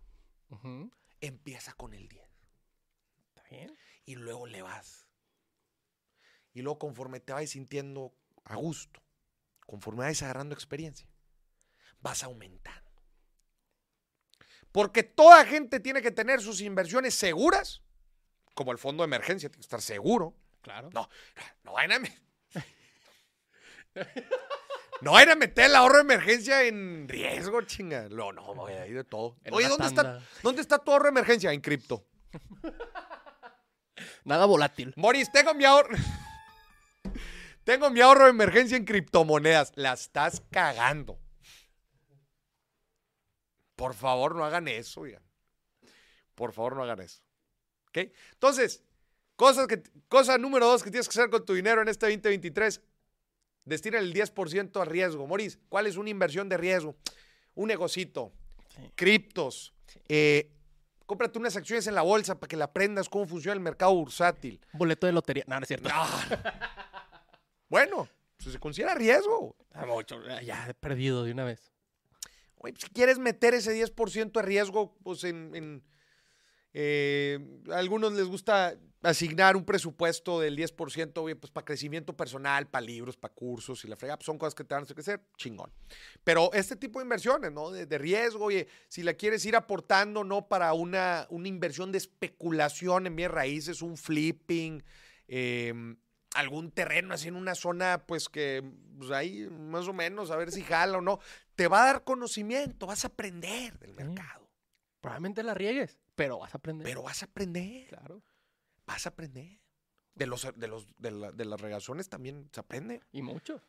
[1.20, 2.30] empieza con el 10
[3.30, 3.76] Está bien.
[4.06, 5.08] y luego le vas.
[6.54, 9.02] Y luego conforme te vayas sintiendo a gusto,
[9.66, 11.10] conforme vayas agarrando experiencia,
[12.00, 13.02] vas aumentando.
[14.72, 17.82] Porque toda gente tiene que tener sus inversiones seguras,
[18.54, 20.38] como el fondo de emergencia, tiene que estar seguro.
[20.62, 20.92] Claro.
[20.94, 21.10] No,
[21.64, 22.10] no vayan a,
[25.02, 28.10] no vayan a meter el ahorro de emergencia en riesgo, chinga.
[28.10, 29.38] No, no, voy a ir de todo.
[29.44, 30.22] En Oye, ¿dónde está.
[30.44, 31.52] ¿dónde está tu ahorro de emergencia?
[31.52, 32.06] En cripto.
[34.24, 34.94] Nada volátil.
[34.96, 35.96] Moris, tengo mi ahorro.
[37.64, 39.72] tengo mi ahorro de emergencia en criptomonedas.
[39.76, 41.20] La estás cagando.
[43.76, 45.24] Por favor, no hagan eso, oigan.
[46.34, 47.22] Por favor, no hagan eso.
[47.90, 48.12] ¿Ok?
[48.34, 48.84] Entonces,
[49.36, 52.82] cosas que, cosa número dos que tienes que hacer con tu dinero en este 2023.
[53.68, 55.28] Destina el 10% a riesgo.
[55.28, 56.96] Moris, ¿cuál es una inversión de riesgo?
[57.54, 58.32] Un negocito,
[58.70, 58.82] Sí.
[58.96, 59.74] criptos,
[60.08, 60.52] eh,
[61.06, 64.60] cómprate unas acciones en la bolsa para que le aprendas cómo funciona el mercado bursátil.
[64.74, 65.44] Boleto de lotería.
[65.48, 65.90] No, no es cierto.
[65.90, 66.06] No.
[67.70, 69.56] bueno, pues se considera riesgo.
[69.74, 69.86] Ah.
[70.44, 71.72] Ya he perdido de una vez.
[72.60, 75.54] Oye, pues, si quieres meter ese 10% de riesgo, pues en...
[75.56, 75.84] en,
[76.80, 77.40] eh,
[77.72, 82.86] a algunos les gusta asignar un presupuesto del 10%, oye, pues para crecimiento personal, para
[82.86, 85.22] libros, para cursos y la frega, pues son cosas que te van a hacer crecer,
[85.38, 85.72] chingón.
[86.24, 87.72] Pero este tipo de inversiones, ¿no?
[87.72, 90.48] De, de riesgo, oye, si la quieres ir aportando, ¿no?
[90.48, 94.84] Para una, una inversión de especulación en bienes raíces, un flipping,
[95.28, 95.74] eh,
[96.36, 98.64] algún terreno así en una zona, pues que
[99.00, 101.20] pues ahí más o menos, a ver si jala o no,
[101.56, 104.48] te va a dar conocimiento, vas a aprender del mercado,
[105.02, 106.84] Probablemente la riegues, pero vas a aprender.
[106.86, 108.22] pero vas a aprender, Claro.
[108.86, 109.62] vas a aprender.
[110.16, 113.02] De, los, de, los, de, la- de las regazones también se aprende.
[113.12, 113.62] Y mucho.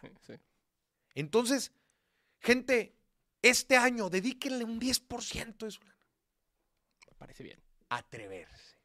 [0.00, 0.34] Sí, sí.
[1.14, 1.72] Entonces,
[2.40, 2.96] gente,
[3.42, 5.98] este año dedíquenle un 10% de su lana.
[7.08, 7.60] Me parece bien.
[7.88, 8.76] Atreverse.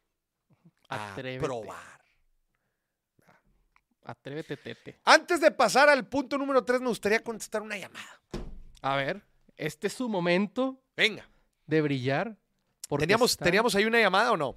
[0.89, 1.45] A Atrévete.
[1.45, 1.99] probar.
[4.04, 4.99] Atrévete, tete.
[5.06, 8.21] Antes de pasar al punto número 3, me gustaría contestar una llamada.
[8.82, 9.23] A ver,
[9.56, 11.30] este es su momento Venga.
[11.67, 12.38] de brillar.
[12.97, 14.56] ¿Teníamos, está- ¿Teníamos ahí una llamada o no?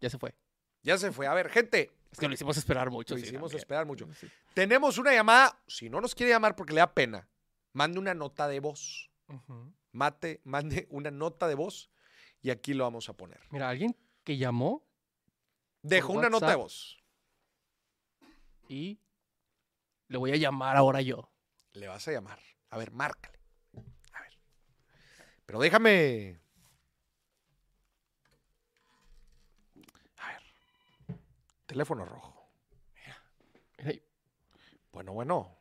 [0.00, 0.34] Ya se fue.
[0.82, 1.26] Ya se fue.
[1.26, 3.14] A ver, gente, Es que lo hicimos esperar mucho.
[3.14, 3.58] lo sí, hicimos también.
[3.58, 4.08] esperar mucho.
[4.14, 4.28] Sí.
[4.54, 5.60] Tenemos una llamada.
[5.66, 7.28] Si no nos quiere llamar porque le da pena,
[7.72, 9.10] mande una nota de voz.
[9.92, 11.90] Mate, mande una nota de voz
[12.40, 13.40] y aquí lo vamos a poner.
[13.50, 14.86] Mira, alguien que llamó
[15.82, 17.02] Dejo una nota de voz.
[18.68, 18.98] y
[20.08, 21.30] le voy a llamar ahora yo.
[21.72, 22.38] Le vas a llamar.
[22.70, 23.38] A ver, márcale.
[24.12, 24.32] A ver.
[25.46, 26.40] Pero déjame.
[30.18, 30.42] A ver.
[31.68, 32.34] Teléfono rojo.
[33.76, 34.02] Mira, y-
[34.90, 35.54] Bueno, bueno.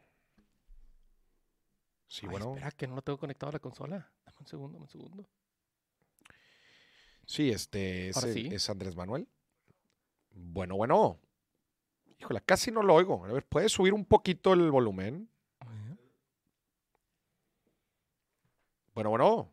[2.08, 2.52] Sí, ay, bueno.
[2.54, 4.10] Espera, que no lo tengo conectado a la consola.
[4.26, 5.30] Dame un segundo, dame un segundo.
[7.26, 8.48] Sí, este es, sí.
[8.50, 9.28] es Andrés Manuel.
[10.32, 11.20] Bueno, bueno.
[12.20, 13.26] Híjole, casi no lo oigo.
[13.26, 15.30] A ver, ¿puedes subir un poquito el volumen?
[18.94, 19.52] Bueno, bueno.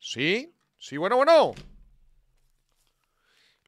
[0.00, 1.52] Sí, sí, bueno, bueno.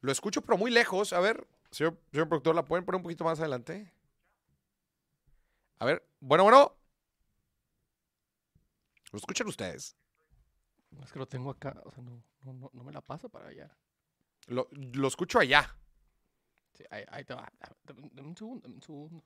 [0.05, 1.15] Lo escucho, pero muy lejos.
[1.15, 3.91] A ver, señor, señor productor, ¿la pueden poner un poquito más adelante?
[5.79, 6.77] A ver, bueno, bueno.
[9.13, 9.97] ¿Lo escuchan ustedes?
[11.03, 11.81] Es que lo tengo acá.
[11.87, 13.75] O sea, no, no, no, me la pasa para allá.
[14.47, 15.75] Lo, lo escucho allá.
[16.75, 17.51] Sí, ahí, ahí te va.
[17.85, 19.25] Dame, un segundo, dame un segundo.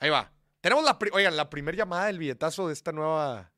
[0.00, 0.32] Ahí va.
[0.62, 3.52] Tenemos la, oigan, la primera llamada del billetazo de esta nueva,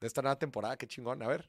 [0.00, 0.76] de esta nueva temporada.
[0.76, 1.22] Qué chingón.
[1.22, 1.48] A ver.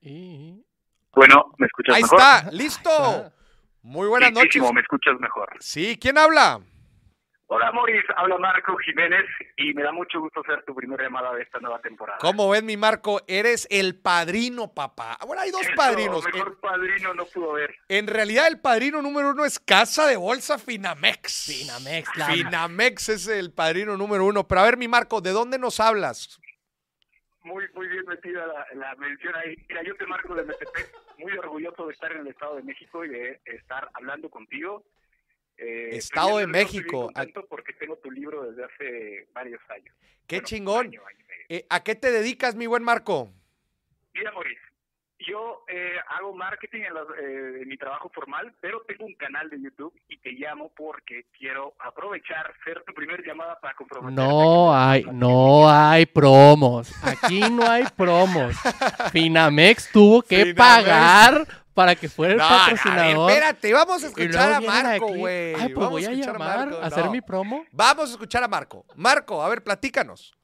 [0.00, 0.64] Y...
[1.14, 2.18] Bueno, ¿me escuchas Ahí mejor?
[2.18, 2.90] está, listo.
[2.90, 3.32] está.
[3.82, 4.44] Muy buenas noches.
[4.46, 5.48] Muchísimo, me escuchas mejor.
[5.60, 6.60] Sí, ¿quién habla?
[7.54, 8.02] Hola, Moris.
[8.16, 9.26] Habla Marco Jiménez
[9.58, 12.18] y me da mucho gusto ser tu primera llamada de esta nueva temporada.
[12.18, 13.20] ¿Cómo ves, mi Marco?
[13.26, 15.18] Eres el padrino, papá.
[15.26, 16.24] Bueno, hay dos Eso, padrinos.
[16.24, 17.74] Mejor En, padrino no pudo ver.
[17.88, 21.44] en realidad, el padrino número uno es Casa de Bolsa Finamex.
[21.46, 24.48] Finamex, la- Finamex es el padrino número uno.
[24.48, 26.40] Pero a ver, mi Marco, ¿de dónde nos hablas?
[27.44, 29.56] Muy, muy bien metida la, la mención ahí.
[29.68, 33.04] Mira, yo te marco de Metepec, muy orgulloso de estar en el Estado de México
[33.04, 34.84] y de estar hablando contigo.
[35.56, 37.10] Eh, Estado de México.
[37.48, 39.94] porque tengo tu libro desde hace varios años.
[40.26, 40.86] Qué Bueno, chingón.
[40.86, 41.24] año, año.
[41.48, 43.30] Eh, ¿A qué te dedicas, mi buen Marco?
[44.14, 44.60] Mira, Maurice,
[45.26, 49.48] yo eh, hago marketing en, las- eh, en mi trabajo formal, pero tengo un canal
[49.50, 54.12] de YouTube y te llamo porque quiero aprovechar, ser tu primer llamada para comprometer.
[54.24, 56.92] No hay, no hay promos.
[57.04, 58.54] Aquí no hay promos.
[59.12, 60.56] Finamex tuvo que Finamex.
[60.56, 63.30] pagar para que fuera el No, no, patrocinador.
[63.30, 65.54] espérate, vamos a escuchar a Marco, güey.
[65.54, 66.76] Ay, pues Vamos voy a escuchar llamar Marco.
[66.82, 67.10] a hacer No.
[67.12, 67.64] mi promo.
[67.72, 68.84] Vamos a escuchar a Marco.
[68.94, 70.36] Marco, a ver, platícanos.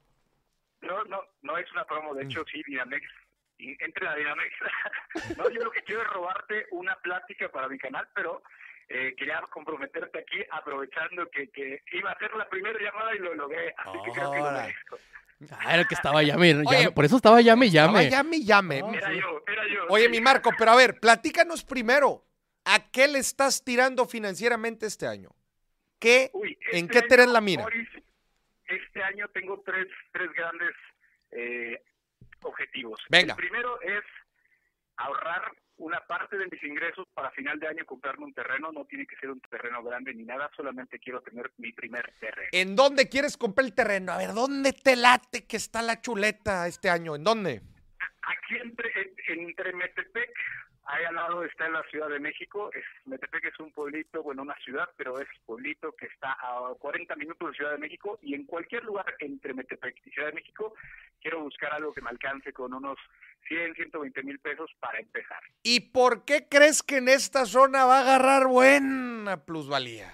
[0.80, 2.16] No, no, no es una promo, Mm.
[2.16, 3.04] de hecho sí, Dinamex.
[3.58, 4.54] Entre a Dinamex.
[5.36, 8.42] no, yo lo que quiero es robarte una plática para mi canal, pero
[8.88, 13.34] eh, quería comprometerte aquí aprovechando que, que iba a ser la primera llamada y lo
[13.34, 14.98] logré, así que creo que lo merezco.
[15.52, 16.66] Ah, era el que estaba llame, llame.
[16.66, 18.04] Oye, Por eso estaba llame y llame.
[18.04, 18.80] Estaba llame y llame.
[18.80, 19.20] No, Era sí.
[19.20, 19.86] yo, era yo.
[19.88, 20.10] Oye, sí.
[20.10, 22.24] mi Marco, pero a ver, platícanos primero.
[22.64, 25.30] ¿A qué le estás tirando financieramente este año?
[25.98, 26.30] ¿Qué?
[26.34, 27.62] Uy, ¿En este qué tenés año, la mira?
[27.62, 27.88] Boris,
[28.66, 30.74] este año tengo tres, tres grandes
[31.30, 31.82] eh,
[32.42, 33.00] objetivos.
[33.08, 33.34] Venga.
[33.34, 34.02] El primero es
[34.96, 38.72] ahorrar una parte de mis ingresos para final de año comprarme un terreno.
[38.72, 42.48] No tiene que ser un terreno grande ni nada, solamente quiero tener mi primer terreno.
[42.52, 44.12] ¿En dónde quieres comprar el terreno?
[44.12, 47.14] A ver, ¿dónde te late que está la chuleta este año?
[47.14, 47.62] ¿En dónde?
[48.22, 49.14] Aquí entre, en-
[49.48, 50.30] entre Metepec,
[50.86, 52.70] ahí al lado está la Ciudad de México.
[52.74, 57.14] Es, Metepec es un pueblito, bueno, una ciudad, pero es pueblito que está a 40
[57.16, 58.18] minutos de Ciudad de México.
[58.22, 60.74] Y en cualquier lugar entre Metepec y Ciudad de México,
[61.20, 62.98] quiero buscar algo que me alcance con unos
[63.46, 65.40] 100, 120 mil pesos para empezar.
[65.62, 70.12] ¿Y por qué crees que en esta zona va a agarrar buena plusvalía?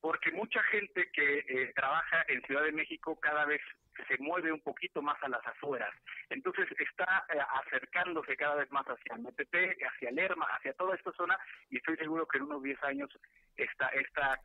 [0.00, 3.60] Porque mucha gente que eh, trabaja en Ciudad de México cada vez
[4.06, 5.94] se mueve un poquito más a las afueras.
[6.30, 11.38] Entonces está eh, acercándose cada vez más hacia Metepec, hacia Lerma, hacia toda esta zona
[11.70, 13.10] y estoy seguro que en unos 10 años
[13.56, 14.40] esta, esta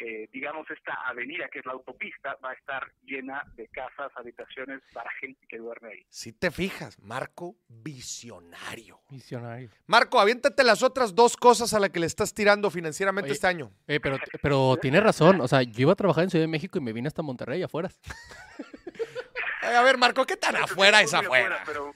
[0.00, 4.80] eh, digamos, esta avenida que es la autopista va a estar llena de casas, habitaciones
[4.92, 6.06] para gente que duerme ahí.
[6.08, 9.00] Si te fijas, Marco, visionario.
[9.10, 9.70] Misionario.
[9.86, 13.46] Marco, aviéntate las otras dos cosas a las que le estás tirando financieramente Oye, este
[13.46, 13.72] año.
[13.86, 15.40] Eh, pero, pero tienes razón.
[15.40, 17.62] O sea, yo iba a trabajar en Ciudad de México y me vine hasta Monterrey
[17.62, 17.90] afuera.
[19.62, 21.62] A ver, Marco, ¿qué tan afuera es afuera?
[21.66, 21.94] pero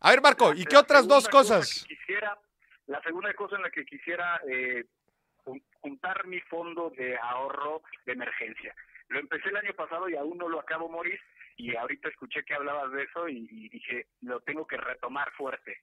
[0.00, 1.84] A ver, Marco, ¿y qué otras dos cosa cosas?
[1.86, 2.36] quisiera,
[2.86, 4.84] la segunda cosa en la que quisiera eh,
[5.80, 8.74] juntar mi fondo de ahorro de emergencia.
[9.08, 11.20] Lo empecé el año pasado y aún no lo acabo, Moris,
[11.56, 15.78] y ahorita escuché que hablabas de eso y, y dije, lo tengo que retomar fuerte.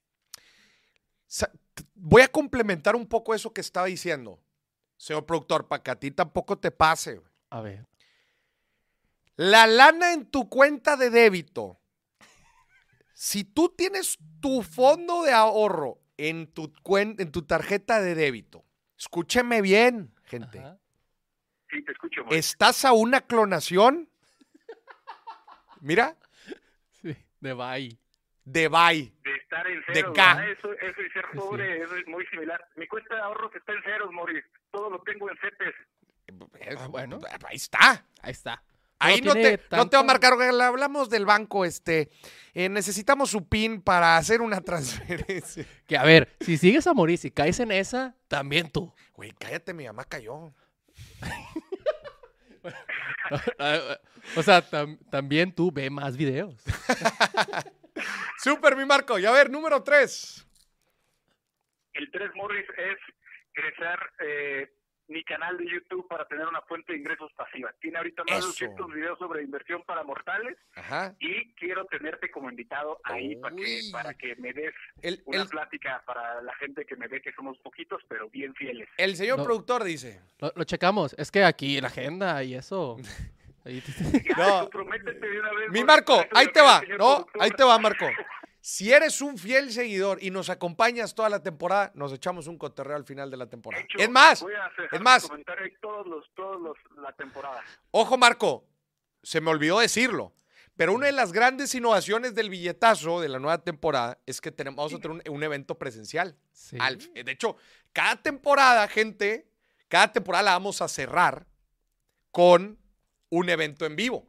[1.94, 4.38] Voy a complementar un poco eso que estaba diciendo,
[4.96, 7.20] señor productor, para que a ti tampoco te pase.
[7.50, 7.84] A ver.
[9.36, 11.78] La lana en tu cuenta de débito,
[13.12, 18.64] si tú tienes tu fondo de ahorro en tu, cuen- en tu tarjeta de débito,
[18.98, 20.58] escúcheme bien, gente.
[20.58, 20.78] Ajá.
[21.70, 22.22] Sí, te escucho.
[22.30, 24.08] ¿Estás a una clonación?
[25.80, 26.16] Mira,
[27.02, 27.98] Sí, de bye.
[28.44, 29.12] de Bye.
[29.22, 30.34] De estar en de ceros, K.
[30.34, 30.50] ¿verdad?
[30.52, 32.64] Eso, eso y ser Sí, pobre eso es muy similar.
[32.76, 34.44] Mi cuenta de ahorros está en ceros, Moris.
[34.70, 35.74] Todo lo tengo en CETES.
[36.78, 37.18] Ah, bueno.
[37.46, 38.04] Ahí está.
[38.22, 38.62] Ahí está.
[38.98, 42.10] Ahí no, te, no te va a marcar, hablamos del banco, este,
[42.54, 45.66] eh, necesitamos su PIN para hacer una transferencia.
[45.86, 48.94] Que a ver, si sigues a morir, si caes en esa, también tú.
[49.14, 50.52] Güey, cállate, mi mamá cayó.
[54.36, 56.62] o sea, tam- también tú ve más videos.
[58.38, 59.18] Súper, mi Marco.
[59.18, 60.46] Y a ver, número tres.
[61.92, 62.96] El 3 Morris es
[63.52, 64.75] crecer eh,
[65.08, 67.72] mi canal de YouTube para tener una fuente de ingresos pasiva.
[67.80, 68.46] Tiene ahorita más Eso.
[68.46, 71.14] de 200 videos sobre inversión para mortales Ajá.
[71.20, 75.48] y quiero tenerte como invitado ahí para que, para que me des El, una el-
[75.48, 78.88] plática para la gente que me ve que somos poquitos pero bien fieles.
[78.96, 79.44] el señor No.
[79.44, 80.20] productor dice.
[80.38, 81.14] Lo, lo checamos.
[81.18, 82.96] Es que aquí la agenda y eso.
[83.64, 83.80] ahí
[84.12, 84.60] te- Ya, No.
[84.62, 86.80] comprométete de una vez, Mi Marco, ahí te va.
[86.80, 86.86] No,
[87.26, 87.42] productor.
[87.42, 88.06] ahí te va, Marco.
[88.68, 92.96] Si eres un fiel seguidor y nos acompañas toda la temporada, nos echamos un cotorreo
[92.96, 93.84] al final de la temporada.
[93.84, 95.22] Hecho, Es más, voy a es más.
[95.22, 97.62] mi comentario ahí todos los, todos los, la temporada.
[97.92, 98.66] Ojo, Marco,
[99.22, 100.32] se me olvidó decirlo,
[100.74, 104.78] pero una de las grandes innovaciones del billetazo de la nueva temporada es que tenemos,
[104.78, 106.36] vamos a tener un, un evento presencial.
[106.50, 106.76] Sí.
[106.80, 107.56] Al- de hecho,
[107.92, 109.48] cada temporada, gente,
[109.86, 111.46] cada temporada la vamos a cerrar
[112.32, 112.80] con
[113.30, 114.26] un evento en vivo.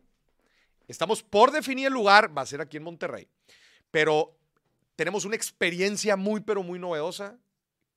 [0.87, 3.27] Estamos por definir el lugar, va a ser aquí en Monterrey,
[3.91, 4.35] pero
[4.95, 7.37] tenemos una experiencia muy, pero muy novedosa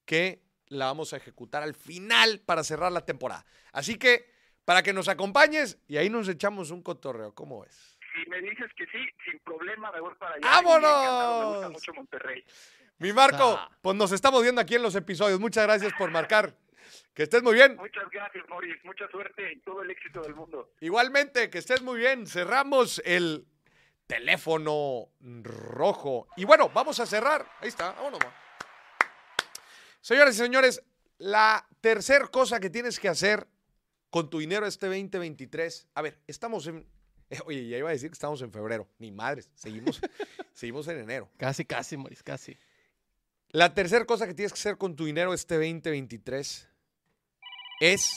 [0.05, 3.45] que la vamos a ejecutar al final para cerrar la temporada.
[3.73, 4.31] Así que,
[4.65, 7.99] para que nos acompañes y ahí nos echamos un cotorreo, ¿cómo ves?
[8.15, 10.41] Si me dices que sí, sin problema me voy para allá.
[10.43, 10.91] ¡Vámonos!
[10.91, 12.45] encantado, Me gusta mucho Monterrey.
[12.99, 13.71] Mi Marco, Ah.
[13.81, 15.41] pues nos estamos viendo aquí en los episodios.
[15.41, 16.55] Muchas gracias por marcar.
[17.15, 17.77] Que estés muy bien.
[17.77, 18.77] Muchas gracias, Morris.
[18.85, 20.73] Mucha suerte y todo el éxito del mundo.
[20.81, 22.27] Igualmente, que estés muy bien.
[22.27, 23.47] Cerramos el
[24.11, 26.27] teléfono rojo.
[26.37, 27.47] Y bueno, vamos a cerrar.
[27.61, 28.19] Ahí está, vámonos.
[28.19, 28.35] ma.
[30.01, 30.83] Señoras y señores,
[31.19, 33.47] la tercera cosa que tienes que hacer
[34.11, 35.89] con tu dinero este 2023.
[35.95, 36.87] A ver, estamos en.
[37.31, 38.89] eh, oye, ya iba a decir que estamos en febrero.
[38.99, 40.01] Ni madres, seguimos,
[40.55, 41.31] seguimos en enero.
[41.37, 42.59] Casi, casi, Moris, casi.
[43.51, 46.69] La tercera cosa que tienes que hacer con tu dinero este 2023
[47.81, 48.17] es,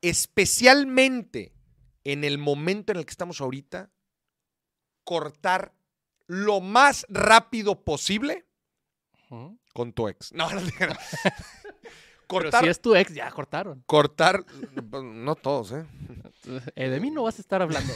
[0.00, 1.52] especialmente
[2.04, 3.90] en el momento en el que estamos ahorita,
[5.04, 5.74] cortar
[6.26, 8.46] lo más rápido posible
[9.72, 10.32] con tu ex.
[10.32, 10.70] No, no, no.
[10.78, 10.94] Pero
[12.26, 13.82] cortar, si es tu ex, ya cortaron.
[13.86, 14.44] cortar,
[14.92, 15.86] no todos, ¿eh?
[16.76, 17.90] Eh, de mí no vas a estar hablando.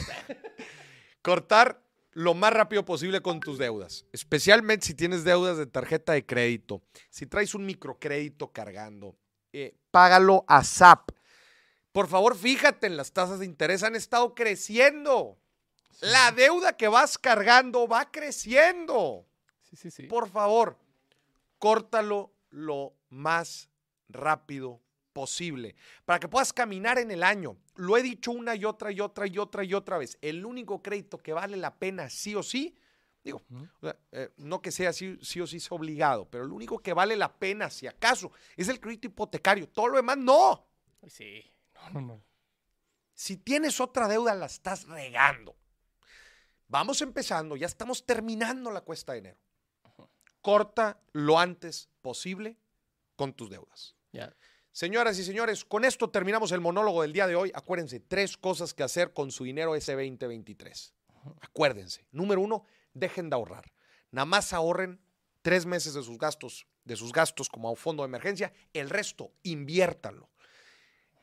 [1.21, 6.25] cortar lo más rápido posible con tus deudas, especialmente si tienes deudas de tarjeta de
[6.25, 9.15] crédito, si traes un microcrédito cargando,
[9.53, 11.11] eh, págalo a SAP.
[11.91, 15.37] Por favor, fíjate en las tasas de interés, han estado creciendo.
[16.01, 19.25] La deuda que vas cargando va creciendo.
[19.63, 20.03] Sí, sí, sí.
[20.03, 20.77] Por favor,
[21.57, 23.69] córtalo lo más
[24.07, 24.81] rápido
[25.13, 25.75] posible
[26.05, 27.57] para que puedas caminar en el año.
[27.75, 30.17] Lo he dicho una y otra y otra y otra y otra vez.
[30.21, 32.75] El único crédito que vale la pena sí o sí,
[33.23, 33.67] digo, Ujú.
[33.81, 36.79] o sea, eh, no que sea sí, sí o sí sea obligado, pero el único
[36.79, 39.67] que vale la pena, si acaso, es el crédito hipotecario.
[39.67, 40.65] Todo lo demás, no.
[41.07, 41.43] Sí.
[41.73, 42.23] No, no, no.
[43.13, 45.55] Si tienes otra deuda, la estás regando.
[46.69, 49.39] Vamos empezando, ya estamos terminando la cuesta de enero.
[50.39, 52.57] Corta lo antes posible
[53.15, 53.95] con tus deudas.
[54.71, 57.51] Señoras y señores, con esto terminamos el monólogo del día de hoy.
[57.55, 60.93] Acuérdense, tres cosas que hacer con su dinero ese 2023.
[61.41, 63.65] Acuérdense, número uno, dejen de ahorrar.
[64.11, 65.01] Nada más ahorren
[65.41, 68.53] tres meses de sus gastos, de sus gastos como a un fondo de emergencia.
[68.73, 70.29] El resto, inviértanlo.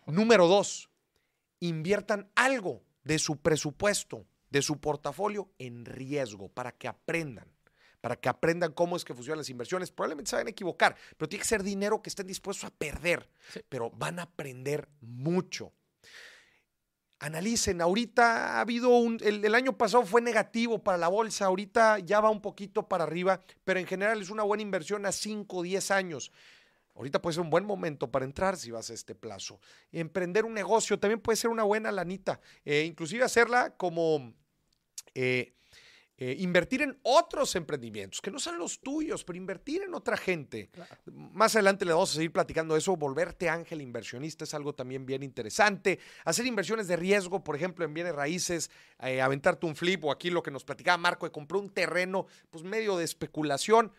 [0.07, 0.91] Número dos,
[1.61, 7.49] inviertan algo de su presupuesto, de su portafolio en riesgo para que aprendan,
[8.01, 9.91] para que aprendan cómo es que funcionan las inversiones.
[9.91, 13.29] Probablemente se van a equivocar, pero tiene que ser dinero que estén dispuestos a perder,
[13.53, 13.61] Sí.
[13.69, 15.73] pero van a aprender mucho.
[17.19, 21.99] Analicen, ahorita ha habido un, el, el año pasado fue negativo para la bolsa, ahorita
[22.01, 25.57] ya va un poquito para arriba, pero en general es una buena inversión a 5
[25.57, 26.31] o 10 años.
[26.97, 29.61] Ahorita puede ser un buen momento para entrar si vas a este plazo.
[29.93, 32.41] Emprender un negocio también puede ser una buena lanita.
[32.65, 34.35] Eh, inclusive hacerla como
[35.15, 35.57] eh,
[36.19, 40.71] eh, invertir en otros emprendimientos, que no sean los tuyos, pero invertir en otra gente.
[41.05, 42.97] Más adelante le vamos a seguir platicando eso.
[42.97, 45.99] Volverte ángel inversionista es algo también bien interesante.
[46.25, 50.31] Hacer inversiones de riesgo, por ejemplo, en bienes raíces, eh, aventarte un flip o aquí
[50.31, 53.93] lo que nos platicaba Marco de comprar un terreno, pues medio de especulación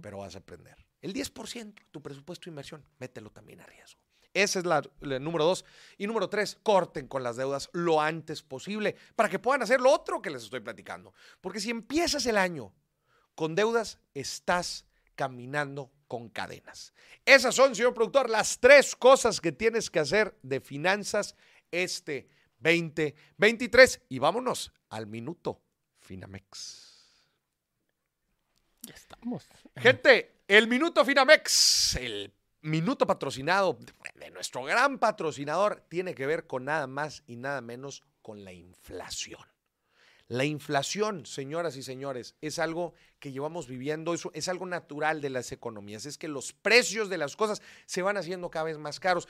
[0.00, 0.89] pero vas a aprender.
[1.00, 4.00] El 10% de tu presupuesto de inversión, mételo también a riesgo.
[4.32, 5.64] Esa es la, la número dos.
[5.98, 9.92] Y número tres, corten con las deudas lo antes posible para que puedan hacer lo
[9.92, 11.12] otro que les estoy platicando.
[11.40, 12.72] Porque si empiezas el año
[13.34, 14.84] con deudas, estás
[15.16, 16.92] caminando con cadenas.
[17.24, 21.34] Esas son, señor productor, las tres cosas que tienes que hacer de finanzas
[21.70, 22.28] este
[22.58, 24.02] 2023.
[24.08, 25.60] Y vámonos al minuto
[25.98, 26.90] Finamex.
[28.82, 29.46] Ya estamos.
[29.76, 33.78] Gente, el minuto Finamex, el minuto patrocinado
[34.16, 38.52] de nuestro gran patrocinador, tiene que ver con nada más y nada menos con la
[38.52, 39.44] inflación.
[40.26, 45.30] La inflación, señoras y señores, es algo que llevamos viviendo, es, es, algo natural de
[45.30, 48.98] las economías, es que los precios de las cosas se van haciendo cada vez más
[48.98, 49.28] caros.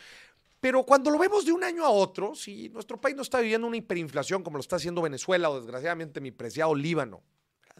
[0.58, 3.66] Pero cuando lo vemos de un año a otro, si nuestro país no está viviendo
[3.66, 7.22] una hiperinflación como lo está haciendo Venezuela o desgraciadamente mi preciado Líbano,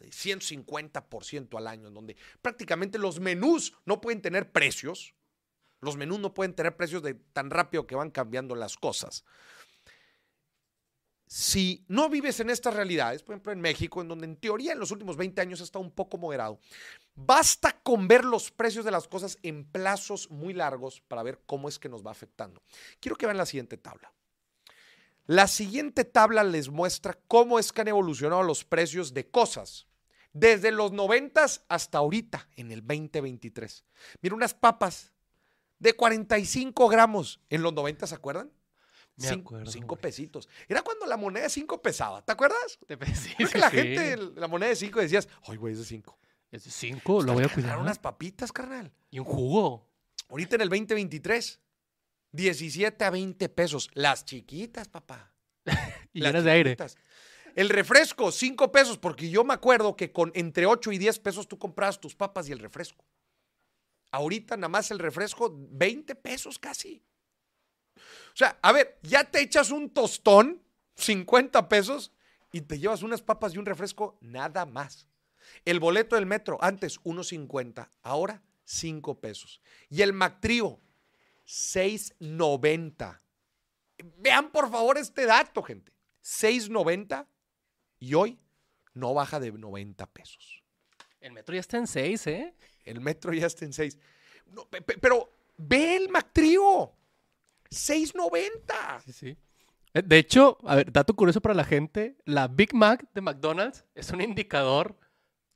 [0.00, 5.14] de 150% al año, en donde prácticamente los menús no pueden tener precios,
[5.80, 9.24] los menús no pueden tener precios de tan rápido que van cambiando las cosas
[11.30, 14.80] si no vives en estas realidades, por ejemplo en México, en donde en teoría en
[14.80, 16.58] los últimos 20 años ha estado un poco moderado,
[17.14, 21.68] basta con ver los precios de las cosas en plazos muy largos para ver cómo
[21.68, 22.64] es que nos va afectando.
[22.98, 24.12] Quiero que vean la siguiente tabla.
[25.26, 29.86] La siguiente tabla les muestra cómo es que han evolucionado los precios de cosas
[30.32, 33.84] desde los 90 hasta ahorita, en el 2023.
[34.22, 35.12] Mira, unas papas
[35.78, 38.50] de 45 gramos en los 90, ¿se acuerdan?
[39.16, 40.02] Me cinco, acuerdo, cinco güey.
[40.02, 40.48] pesitos.
[40.68, 42.78] Era cuando la moneda de cinco pesaba, ¿te acuerdas?
[42.88, 43.76] Sí, Creo sí, que la sí.
[43.76, 46.18] gente, la moneda de cinco decías, ay, güey, es de cinco.
[46.50, 47.78] Es de cinco, lo voy a cuidar.
[47.78, 48.92] unas papitas, carnal.
[49.10, 49.88] Y un jugo.
[50.28, 51.60] Ahorita en el 2023,
[52.32, 53.90] 17 a 20 pesos.
[53.94, 55.32] Las chiquitas, papá.
[56.12, 56.76] Y Las llenas de aire.
[57.54, 61.48] El refresco, 5 pesos, porque yo me acuerdo que con entre 8 y 10 pesos
[61.48, 63.04] tú comprabas tus papas y el refresco.
[64.12, 67.02] Ahorita nada más el refresco, 20 pesos casi.
[67.96, 70.62] O sea, a ver, ya te echas un tostón,
[70.96, 72.12] 50 pesos,
[72.52, 75.06] y te llevas unas papas y un refresco, nada más.
[75.64, 79.60] El boleto del metro, antes 1.50, ahora 5 pesos.
[79.88, 80.80] Y el McTrío,
[81.46, 83.20] 6.90.
[84.18, 85.92] Vean por favor este dato, gente.
[86.22, 87.26] 6.90
[88.00, 88.38] y hoy
[88.94, 90.64] no baja de 90 pesos.
[91.20, 92.54] El metro ya está en seis, ¿eh?
[92.84, 93.98] El metro ya está en 6.
[94.46, 96.92] No, pe- pe- pero ve el McTrío.
[97.70, 99.00] 6.90.
[99.04, 99.36] Sí, sí.
[99.94, 103.84] Eh, De hecho, a ver, dato curioso para la gente, la Big Mac de McDonald's
[103.94, 104.98] es un indicador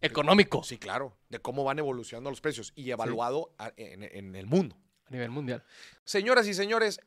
[0.01, 4.47] económico Sí, claro, de cómo van evolucionando los precios y evaluado a- en, en el
[4.47, 4.76] mundo.
[5.07, 5.64] a nivel mundial.
[6.05, 7.01] Señoras y señores,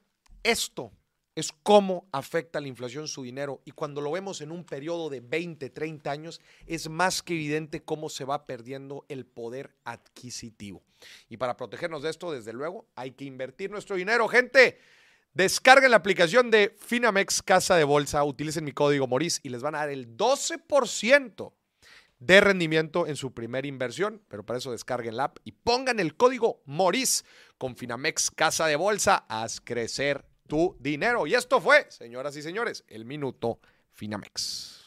[0.44, 0.92] esto
[1.38, 5.20] es cómo afecta la inflación su dinero y cuando lo vemos en un periodo de
[5.20, 10.82] 20, 30 años, es más que evidente cómo se va perdiendo el poder adquisitivo.
[11.30, 14.80] Y para protegernos de esto, desde luego, hay que invertir nuestro dinero, gente.
[15.32, 19.76] Descarguen la aplicación de Finamex Casa de Bolsa, utilicen mi código Moris y les van
[19.76, 21.54] a dar el 12%
[22.18, 26.16] de rendimiento en su primera inversión, pero para eso descarguen la app y pongan el
[26.16, 27.26] código MORIS
[27.60, 29.26] con Finamex Casa de Bolsa.
[29.30, 31.28] Haz crecer tu dinero.
[31.28, 33.60] Y esto fue, señoras y señores, el minuto
[33.92, 34.84] Finamex.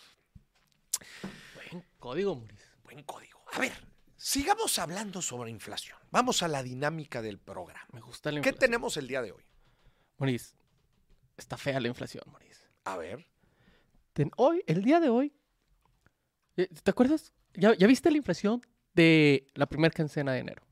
[1.54, 2.64] Buen código, Maurice.
[2.84, 3.40] Buen código.
[3.52, 3.72] A ver,
[4.16, 5.98] sigamos hablando sobre inflación.
[6.10, 7.86] Vamos a la dinámica del programa.
[7.92, 9.44] Me gusta la ¿Qué tenemos el día de hoy?
[10.18, 10.54] Maurice,
[11.36, 12.60] está fea la inflación, Maurice.
[12.84, 13.26] A ver.
[14.12, 15.32] Ten- hoy, el día de hoy,
[16.56, 17.32] eh, ¿te acuerdas?
[17.54, 18.60] ¿Ya, ya viste la inflación
[18.94, 20.62] de la primera quincena de enero?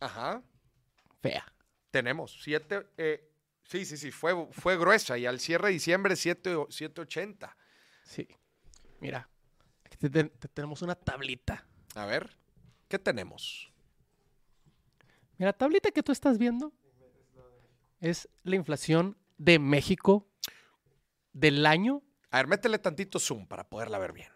[0.00, 0.42] Ajá.
[1.20, 1.44] Fea.
[1.90, 2.86] Tenemos siete.
[2.96, 3.30] eh,
[3.68, 7.56] sí, sí, sí, fue, fue gruesa y al cierre de diciembre 7, 780.
[8.04, 8.26] Sí.
[9.00, 9.28] Mira,
[9.84, 11.66] aquí te- te- te- tenemos una tablita.
[11.94, 12.36] A ver,
[12.88, 13.72] ¿qué tenemos?
[15.38, 16.72] Mira, la tablita que tú estás viendo
[18.00, 20.26] es la inflación de México
[21.32, 24.28] del año A ver, métele tantito zoom para poderla ver bien.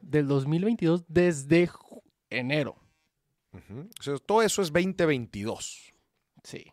[0.00, 1.68] del 2022 desde
[2.30, 2.76] enero.
[3.52, 3.88] Ujú.
[3.98, 5.92] O sea, todo eso es 2022.
[6.42, 6.72] Sí,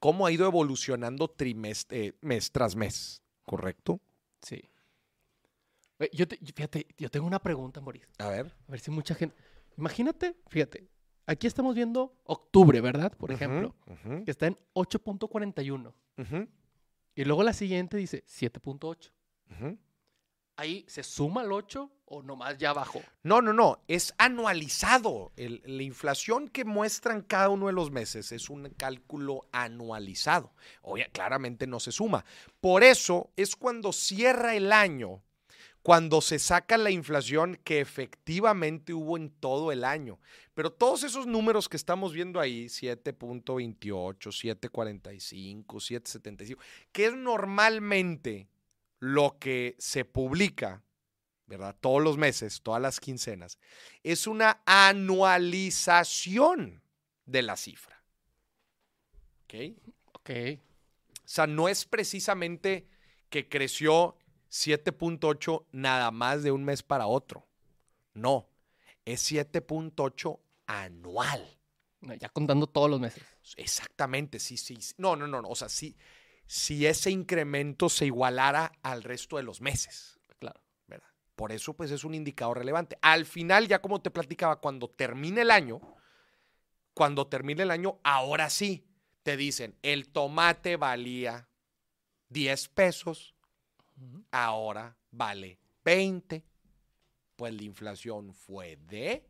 [0.00, 3.22] ¿Cómo ha ido evolucionando trimestre, mes tras mes?
[3.44, 4.00] ¿Correcto?
[4.42, 4.62] sí.
[5.98, 8.06] Oye, Yo te- fíjate, yo tengo una pregunta, Maurice.
[8.18, 8.46] A ver.
[8.66, 9.36] A ver si mucha gente.
[9.76, 10.88] Imagínate, fíjate,
[11.26, 13.12] aquí estamos viendo octubre, ¿verdad?
[13.18, 13.74] Por ejemplo,
[14.24, 15.92] que está en 8.41.
[16.18, 16.48] ujú,
[17.14, 19.12] Y luego la siguiente dice 7.8.
[20.60, 23.00] Ahí se suma el 8 o nomás ya bajó.
[23.22, 23.80] No, no, no.
[23.88, 25.32] Es anualizado.
[25.36, 30.52] La inflación que muestran cada uno de los meses es un cálculo anualizado.
[30.82, 32.26] Oye, claramente no se suma.
[32.60, 35.22] Por eso es cuando cierra el año,
[35.82, 40.18] cuando se saca la inflación que efectivamente hubo en todo el año.
[40.52, 46.58] Pero todos esos números que estamos viendo ahí, 7.28, 7.45, 7.75,
[46.92, 48.50] que es normalmente
[49.00, 50.82] lo que se publica
[51.50, 51.76] ¿verdad?
[51.80, 53.58] Todos los meses, todas las quincenas,
[54.04, 56.80] es una anualización
[57.26, 58.00] de la cifra.
[59.44, 59.54] ¿Ok?
[60.12, 60.30] Ok.
[60.30, 62.86] O sea, no es precisamente
[63.28, 64.16] que creció
[64.48, 67.48] 7.8 nada más de un mes para otro.
[68.14, 68.48] No,
[69.04, 71.58] es 7.8 anual.
[72.18, 73.24] Ya contando todos los meses.
[73.56, 74.80] Exactamente, sí, sí.
[74.80, 74.94] sí.
[74.98, 75.48] No, no, no, no.
[75.48, 75.96] O sea, sí,
[76.50, 80.18] si ese incremento se igualara al resto de los meses.
[80.40, 80.60] Claro.
[80.88, 81.06] ¿verdad?
[81.36, 82.98] Por eso, pues es un indicador relevante.
[83.02, 85.80] Al final, ya como te platicaba, cuando termine el año,
[86.92, 88.84] cuando termine el año, ahora sí
[89.22, 91.48] te dicen, el tomate valía
[92.30, 93.36] 10 pesos,
[94.32, 96.42] ahora vale 20.
[97.36, 99.29] Pues la inflación fue de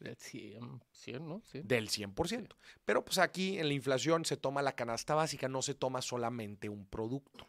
[0.00, 1.42] Del 100, 100, ¿no?
[1.44, 1.60] Sí.
[1.62, 2.56] del 100%.
[2.84, 6.68] Pero pues aquí en la inflación se toma la canasta básica, no se toma solamente
[6.68, 7.46] un producto.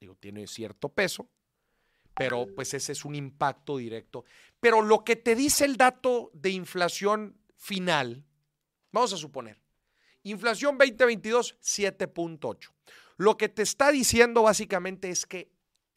[0.00, 1.28] Digo, tiene cierto peso,
[2.14, 4.24] pero pues ese es un impacto directo.
[4.60, 8.24] Pero lo que te dice el dato de inflación final,
[8.92, 9.58] vamos a suponer,
[10.22, 12.70] inflación 2022, 7.8.
[13.16, 15.50] Lo que te está diciendo básicamente es que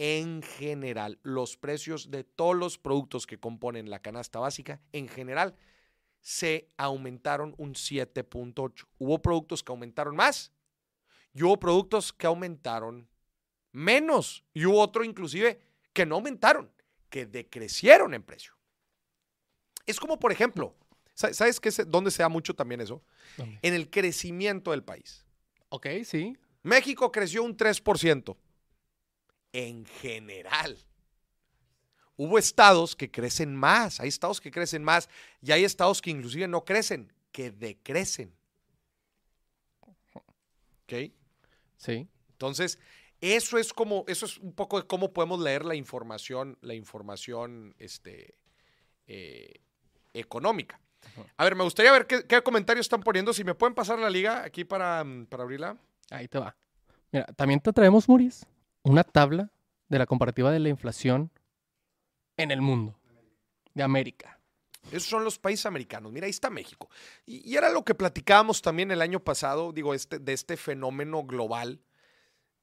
[0.04, 5.54] en general los precios de todos los productos que componen la canasta básica, en general,
[6.22, 8.88] se aumentaron un 7.8.
[8.97, 10.52] Hubo productos que aumentaron más
[11.36, 13.08] y hubo productos que aumentaron
[13.72, 15.62] menos y hubo otro inclusive
[15.93, 16.72] que no aumentaron,
[17.12, 18.54] que decrecieron en precio.
[19.86, 20.76] Es como, por ejemplo,
[21.14, 23.04] ¿sa- ¿sabes qué es, dónde se da mucho también eso?
[23.38, 23.60] ¿Dónde?
[23.62, 25.28] En el crecimiento del país.
[25.70, 26.36] Ok, sí.
[26.64, 28.36] México creció un 3%
[29.54, 30.78] en general.
[32.18, 35.10] Hubo estados que crecen más, hay estados que crecen más
[35.41, 38.36] y hay estados que inclusive no crecen, que decrecen.
[40.84, 41.12] ¿Ok?
[41.78, 42.08] Sí.
[42.34, 42.78] Entonces,
[43.22, 47.76] eso es como, eso es un poco de cómo podemos leer la información, la información
[47.78, 48.36] este,
[49.08, 49.62] eh,
[50.14, 50.80] económica.
[51.38, 53.34] A ver, me gustaría ver qué, qué comentarios están poniendo.
[53.34, 55.78] Si me pueden pasar la liga aquí para, mm, para abrirla.
[56.10, 56.56] Ahí te va.
[57.12, 58.45] Mira, también te traemos, Muris,
[58.84, 59.51] una tabla
[59.89, 61.32] de la comparativa de la inflación
[62.38, 62.97] en el mundo,
[63.73, 64.39] de América.
[64.89, 66.11] Esos son los países americanos.
[66.11, 66.89] Mira, ahí está México.
[67.25, 71.82] Y, era lo que platicábamos también el año pasado, digo, este, de este fenómeno global,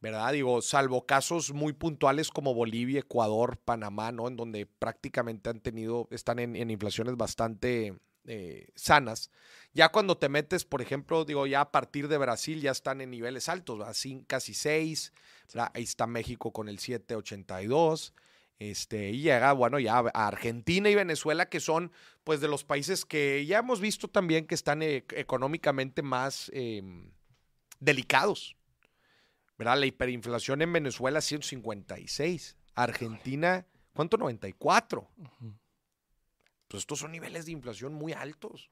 [0.00, 0.32] ¿verdad?
[0.32, 4.26] Digo, salvo casos muy puntuales como Bolivia, Ecuador, Panamá, ¿no?
[4.26, 7.94] En donde prácticamente han tenido, están en, en inflaciones bastante
[8.28, 9.30] eh, sanas.
[9.74, 13.10] Ya cuando te metes, por ejemplo, digo, ya a partir de Brasil ya están en
[13.10, 13.80] niveles altos.
[13.88, 15.12] Cin- casi 6.
[15.74, 18.14] Ahí está México con el 782.
[18.60, 21.92] Este, y llega, bueno, ya a Argentina y Venezuela, que son,
[22.24, 26.82] pues, de los países que ya hemos visto también que están eh, económicamente más eh,
[27.80, 28.56] delicados.
[29.58, 29.78] ¿Verdad?
[29.78, 32.56] La hiperinflación en Venezuela, 156.
[32.74, 34.16] Argentina, ¿cuánto?
[34.16, 35.08] 94.
[36.78, 38.70] Pues estos son niveles de inflación muy altos.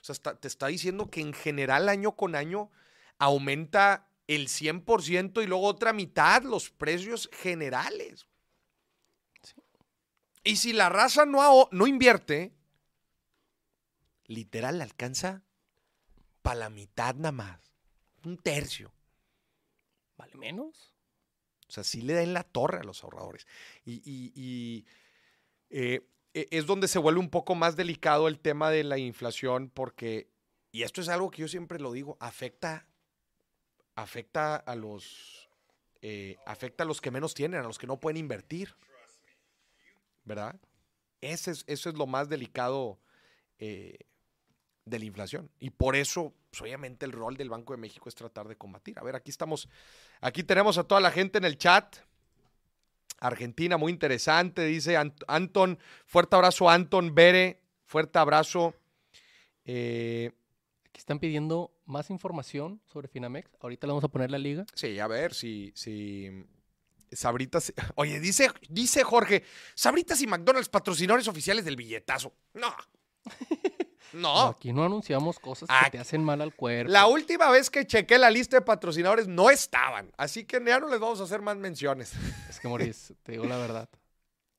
[0.00, 2.72] O sea, está- te está diciendo que en general, año con año,
[3.18, 8.26] aumenta el 100% y luego otra mitad los precios generales.
[10.42, 12.52] Y si la raza no, no invierte,
[14.26, 15.44] literal alcanza
[16.42, 17.72] para la mitad nada más.
[18.24, 18.92] Un tercio.
[20.16, 20.92] ¿Vale menos?
[21.68, 23.46] O sea, sí le da en la torre a los ahorradores.
[23.84, 24.86] Y, y- y,
[25.70, 26.04] eh,
[26.34, 30.28] es donde se vuelve un poco más delicado el tema de la inflación porque,
[30.72, 32.86] y esto es algo que yo siempre lo digo, afecta,
[33.94, 35.48] afecta a los,
[36.02, 38.74] eh, afecta a los que menos tienen, a los que no pueden invertir.
[40.24, 40.56] ¿Verdad?
[41.20, 42.98] Ese es, eso es lo más delicado
[43.58, 43.98] eh,
[44.84, 45.50] de la inflación.
[45.60, 48.98] Y por eso, pues, obviamente, el rol del Banco de México es tratar de combatir.
[48.98, 49.68] A ver, aquí estamos
[50.24, 51.96] Aquí tenemos a toda la gente en el chat.
[53.20, 55.78] Argentina, muy interesante, dice Ant- Anton.
[56.06, 57.60] Fuerte abrazo, Anton Bere.
[57.86, 58.74] Fuerte abrazo.
[59.64, 60.30] Eh,
[60.90, 63.50] Aquí están pidiendo más información sobre Finamex.
[63.60, 64.64] Ahorita le vamos a poner la liga.
[64.74, 65.72] sí, a ver si.
[65.74, 66.30] si
[67.10, 67.72] Sabritas.
[67.96, 69.42] Oye, dice, dice Jorge,
[69.74, 72.32] Sabritas y McDonald's patrocinadores oficiales del billetazo.
[72.54, 72.72] No.
[74.14, 74.48] No.
[74.48, 76.90] Aquí no anunciamos cosas que te hacen mal al cuerpo.
[76.92, 80.12] La última vez que chequé la lista de patrocinadores no estaban.
[80.16, 82.12] Así que ya no les vamos a hacer más menciones.
[82.48, 83.88] Es que, Moris, te digo la verdad.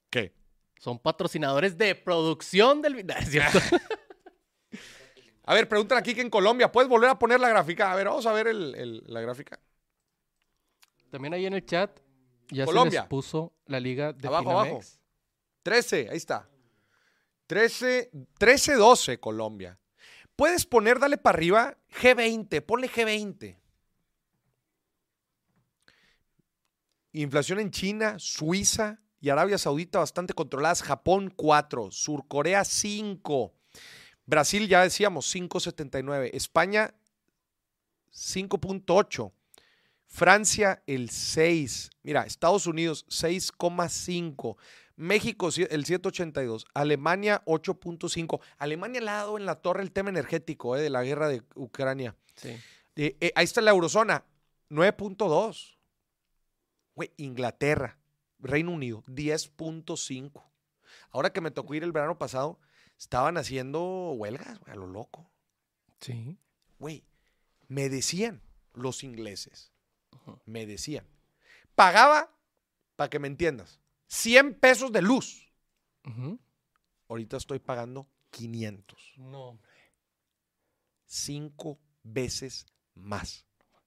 [0.10, 0.34] ¿Qué?
[0.78, 2.96] Son patrocinadores de producción del...
[2.96, 3.16] video.
[5.48, 7.92] A ver, preguntan aquí que en Colombia, ¿puedes volver a poner la gráfica?
[7.92, 9.60] A ver, vamos a ver el- el- la gráfica.
[11.12, 12.00] También ahí en el chat
[12.50, 13.02] ya se Colombia.
[13.02, 14.72] les puso la liga de Abajo, Finamex.
[14.74, 14.90] abajo.
[15.64, 16.50] 13, ahí está.
[17.48, 19.80] 13, 13, 12 Colombia.
[20.36, 23.58] Puedes poner, dale para arriba, G20, ponle G20.
[27.14, 30.84] Inflación en China, Suiza y Arabia Saudita bastante controladas.
[30.84, 33.54] Japón 4, Surcorea 5.
[34.26, 36.32] Brasil ya decíamos 5.79.
[36.34, 36.94] España
[38.12, 39.32] 5.8.
[40.08, 41.90] Francia el 6.
[42.04, 44.58] Mira, Estados Unidos 6,5.
[44.96, 46.66] México el 7,82.
[46.74, 48.40] Alemania 8,5.
[48.58, 51.44] Alemania le ha dado en la torre el tema energético eh, de la guerra de
[51.56, 52.16] Ucrania.
[52.36, 52.50] Sí.
[52.96, 54.24] Eh, eh, ahí está la eurozona,
[54.70, 55.78] 9.2.
[56.96, 57.98] Güey, Inglaterra,
[58.40, 60.44] Reino Unido, 10.5.
[61.12, 62.60] Ahora que me tocó ir el verano pasado,
[62.98, 65.30] estaban haciendo huelgas, a lo loco.
[66.00, 66.38] Sí.
[66.80, 67.04] Güey,
[67.68, 68.42] me decían
[68.74, 69.72] los ingleses,
[70.46, 71.06] me decían,
[71.76, 72.32] pagaba,
[72.96, 75.52] para que me entiendas, 100 pesos de luz.
[77.08, 79.14] Ahorita estoy pagando 500.
[79.18, 79.60] No.
[81.06, 83.46] Cinco veces más.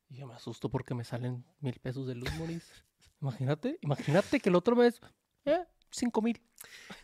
[0.08, 2.70] Y yo me asusto porque me salen mil pesos de luz, Moris.
[3.20, 5.00] Imagínate, imagínate que el otro mes,
[5.44, 6.40] eh, cinco mil.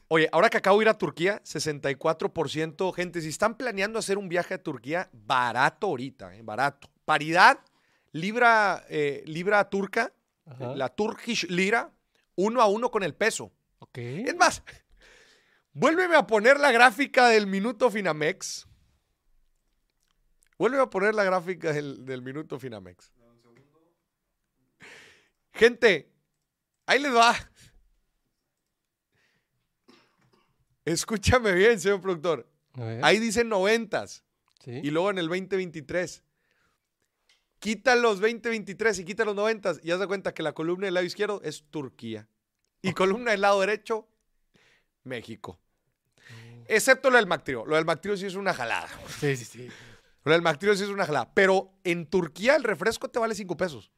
[0.09, 4.29] Oye, ahora que acabo de ir a Turquía, 64%, gente, si están planeando hacer un
[4.29, 6.89] viaje a Turquía, barato ahorita, eh, barato.
[7.05, 7.59] Paridad,
[8.13, 10.13] libra, eh, libra turca,
[10.47, 10.75] Ajá.
[10.77, 11.93] la Turkish lira,
[12.37, 13.53] uno a uno con el peso.
[13.79, 13.99] Ok.
[13.99, 14.63] Es más,
[15.73, 18.67] vuélveme a poner la gráfica del minuto Finamex.
[20.59, 23.13] Vuélveme a poner la gráfica del, del minuto Finamex.
[25.53, 26.13] Gente,
[26.87, 27.35] ahí les va.
[30.85, 32.51] Escúchame bien, señor productor.
[33.03, 34.25] Ahí dicen noventas
[34.65, 34.81] sí.
[34.83, 36.24] y luego en el 2023.
[37.59, 40.95] Quita los 2023 y quita los noventas y haz de cuenta que la columna del
[40.95, 42.29] lado izquierdo es Turquía.
[42.83, 44.07] Y columna del lado derecho,
[45.05, 45.59] México.
[46.67, 47.65] Excepto lo del Mactrio.
[47.65, 48.89] Lo del Mactrio sí es una jalada.
[49.21, 49.69] Sí, sí, sí.
[50.25, 51.33] Lo del Mactrio sí es una jalada.
[51.35, 53.91] Pero en Turquía el refresco te vale 5 pesos.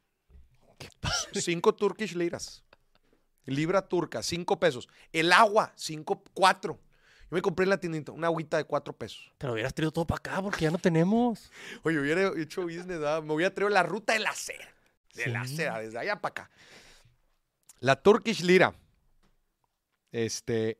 [1.32, 2.64] 5 Turkish liras.
[3.44, 4.88] Libra turca, 5 pesos.
[5.12, 6.78] El agua, 5, 4.
[7.30, 9.32] Yo me compré en la tiendita una agüita de 4 pesos.
[9.38, 11.50] Te lo hubieras traído todo para acá porque ya no tenemos.
[11.82, 13.22] Oye, hubiera hecho business, ¿verdad?
[13.22, 14.68] me hubiera traído la ruta de la seda.
[15.14, 16.50] De la seda, desde allá para acá.
[17.80, 18.74] La Turkish Lira.
[20.12, 20.78] Este.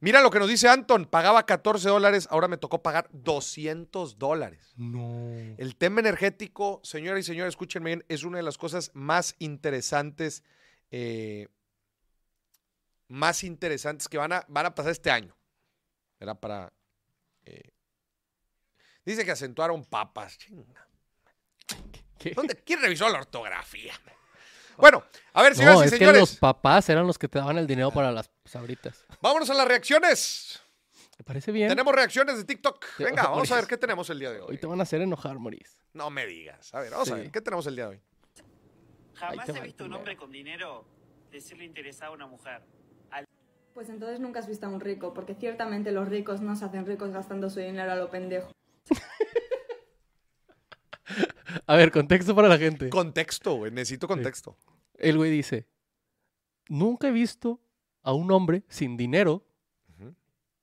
[0.00, 1.06] Mira lo que nos dice Anton.
[1.06, 4.74] Pagaba 14 dólares, ahora me tocó pagar 200 dólares.
[4.76, 5.34] No.
[5.56, 10.42] El tema energético, señoras y señores, escúchenme bien, es una de las cosas más interesantes,
[10.90, 11.48] eh,
[13.14, 15.36] más interesantes que van a, van a pasar este año.
[16.18, 16.72] Era para...
[17.44, 17.70] eh,
[19.04, 20.36] dice que acentuaron papas.
[20.36, 20.88] Chinga.
[22.18, 22.32] ¿Qué?
[22.32, 22.56] ¿Dónde?
[22.56, 23.94] ¿Quién revisó la ortografía?
[24.76, 27.38] Bueno, a ver, señoras No, y es que señores, los papás eran los que te
[27.38, 29.04] daban el dinero para las sabritas.
[29.20, 30.60] vámonos a las reacciones.
[31.16, 31.68] ¿Te parece bien?
[31.68, 32.84] Tenemos reacciones de TikTok.
[32.98, 34.58] Venga, vamos a ver qué tenemos el día de Hoy hoy.
[34.58, 35.78] te van a hacer enojar, Moris.
[35.92, 36.74] No me digas.
[36.74, 38.02] A ver, vamos a ver, ¿qué tenemos el día de hoy?
[39.14, 40.84] Jamás he visto un hombre con dinero
[41.30, 42.62] decirle interesado a una mujer.
[43.74, 46.86] Pues entonces nunca has visto a un rico, porque ciertamente los ricos no se hacen
[46.86, 48.52] ricos gastando su dinero a lo pendejo.
[51.66, 52.88] A ver, contexto para la gente.
[52.90, 53.70] Contexto, güey.
[53.70, 54.56] Necesito contexto.
[54.94, 55.66] El güey dice,
[56.68, 57.60] nunca he visto
[58.02, 59.44] a un hombre sin dinero,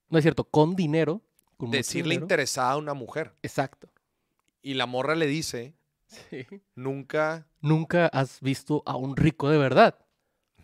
[0.09, 1.21] no es cierto, con dinero,
[1.57, 2.25] con Decirle dinero.
[2.25, 3.33] interesada a una mujer.
[3.43, 3.89] Exacto.
[4.61, 5.73] Y la morra le dice,
[6.05, 6.45] Sí.
[6.75, 7.47] nunca...
[7.61, 9.99] Nunca has visto a un rico de verdad,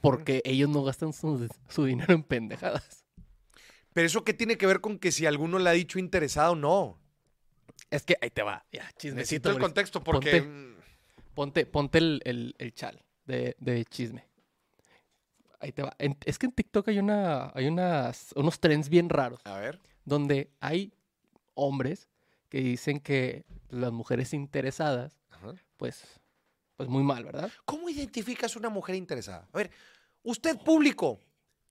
[0.01, 3.03] porque ellos no gastan su, su dinero en pendejadas.
[3.93, 6.55] Pero eso qué tiene que ver con que si alguno le ha dicho interesada o
[6.55, 6.99] no.
[7.89, 9.49] Es que ahí te va, ya, Necesito chismecito.
[9.49, 9.67] el Mauricio.
[9.67, 10.31] contexto porque...
[10.31, 10.47] Ponte.
[10.47, 10.77] mm,
[11.33, 14.25] Ponte, ponte el, el- el chal de, de chisme.
[15.59, 15.95] Ahí te va.
[15.99, 19.79] En- es que en TikTok hay, una, hay unas, unos trends bien raros, A ver.
[20.05, 20.93] donde hay
[21.53, 22.09] hombres
[22.49, 25.53] que dicen que las mujeres interesadas, Ajá.
[25.77, 26.03] pues,
[26.77, 27.51] pues muy mal, ¿verdad?
[27.65, 29.47] ¿Cómo identificas una mujer interesada?
[29.51, 29.71] A ver,
[30.23, 31.19] usted público,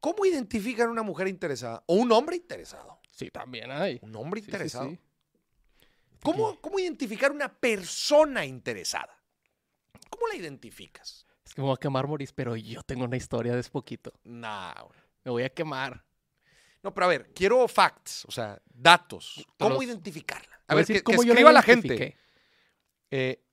[0.00, 1.82] ¿cómo identifican una mujer interesada?
[1.86, 3.00] ¿O un hombre interesado?
[3.12, 3.98] Sí, también hay.
[4.02, 4.90] ¿Un hombre Sí, interesado?
[4.90, 4.98] sí.
[6.22, 9.16] ¿Cómo, ¿Cómo identificar una persona interesada?
[10.10, 11.24] ¿Cómo la identificas?
[11.44, 14.12] Es que me voy a quemar, Moris, pero yo tengo una historia de hace poquito.
[14.24, 14.98] Nah, güey.
[15.24, 16.04] Me voy a quemar.
[16.82, 19.46] No, pero a ver, quiero facts, o sea, datos.
[19.58, 20.60] ¿Cómo Los- identificarla?
[20.66, 22.16] A ver, decir que, que cómo yo la escriba la gente.
[23.10, 23.44] Eh,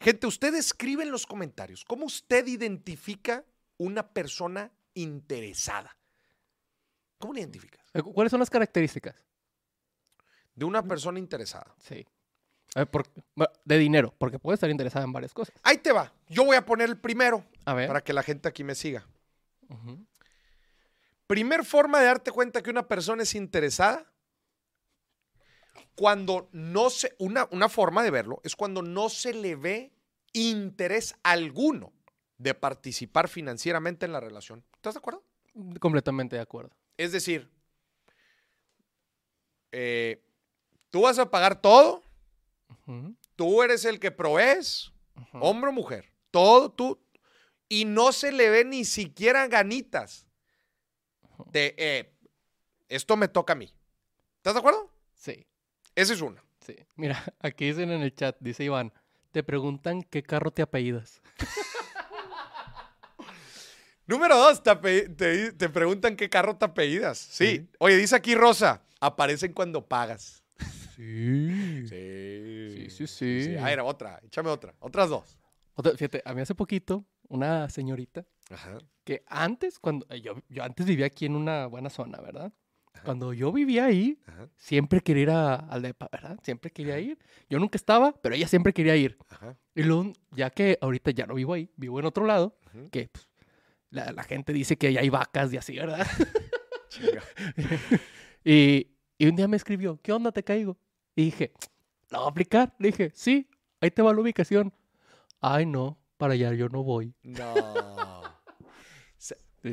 [0.00, 3.44] gente, usted escribe en los comentarios cómo usted identifica
[3.76, 5.96] una persona interesada.
[7.18, 7.84] ¿Cómo la identificas?
[7.94, 9.24] Eh, cu- ¿Cuáles son las características?
[10.54, 11.74] De una persona interesada.
[11.78, 12.04] Sí.
[12.74, 13.06] A ver, por-
[13.64, 15.54] de dinero, porque puede estar interesada en varias cosas.
[15.62, 16.12] Ahí te va.
[16.28, 17.88] Yo voy a poner el primero A ver.
[17.88, 19.06] para que la gente aquí me siga.
[21.26, 24.10] Primer forma de darte cuenta que una persona es interesada.
[25.98, 27.16] Cuando no se.
[27.18, 29.92] Una, una forma de verlo es cuando no se le ve
[30.32, 31.92] interés alguno
[32.36, 34.64] de participar financieramente en la relación.
[34.76, 35.24] ¿Estás de acuerdo?
[35.80, 36.70] Completamente de acuerdo.
[36.96, 37.50] Es decir,
[39.72, 40.22] eh,
[40.90, 42.04] tú vas a pagar todo.
[43.34, 44.92] Tú eres el que provees,
[45.32, 46.12] hombre o mujer.
[46.30, 47.00] Todo tú.
[47.68, 50.28] Y no se le ve ni siquiera ganitas
[51.50, 52.14] de, eh,
[52.88, 53.74] esto me toca a mí.
[54.36, 54.88] ¿Estás de acuerdo?
[55.12, 55.44] Sí,
[55.98, 56.40] Ese es uno.
[56.60, 56.76] sí.
[56.96, 58.92] Mira, aquí dicen en el chat, dice Iván,
[59.32, 61.20] te preguntan qué carro te apellidas.
[64.06, 67.18] Número dos, te, ape- te- te preguntan qué carro te apellidas.
[67.18, 67.68] Sí.
[67.78, 70.42] Oye, dice aquí Rosa, aparecen cuando pagas.
[70.96, 71.86] Sí.
[71.88, 72.88] Sí.
[72.90, 73.56] Sí, sí, sí.
[73.56, 74.74] A ver, otra, échame otra.
[74.78, 75.38] Otras dos.
[75.74, 78.78] Otra- fíjate, a mí hace poquito, una señorita Ajá.
[79.04, 82.52] que antes, cuando yo, yo antes vivía aquí en una buena zona, ¿verdad?
[83.04, 84.48] Cuando yo vivía ahí, Ajá.
[84.56, 86.38] siempre quería ir a- al DEPA, ¿verdad?
[86.42, 87.18] Siempre quería ir.
[87.48, 89.16] Yo nunca estaba, pero ella siempre quería ir.
[89.74, 92.58] Y luego, ya que ahorita ya no vivo ahí, vivo en otro lado,
[92.90, 93.28] que pues,
[93.90, 96.06] la, la gente dice que ahí hay vacas y así, ¿verdad?
[98.44, 98.88] Y,
[99.18, 100.78] y un día me escribió, ¿qué onda te caigo?
[101.14, 101.52] Y dije,
[102.10, 102.74] ¿la voy a aplicar?
[102.78, 104.72] Le dije, sí, ahí te va la ubicación.
[105.40, 107.14] Ay, no, para allá yo no voy.
[107.22, 108.17] No.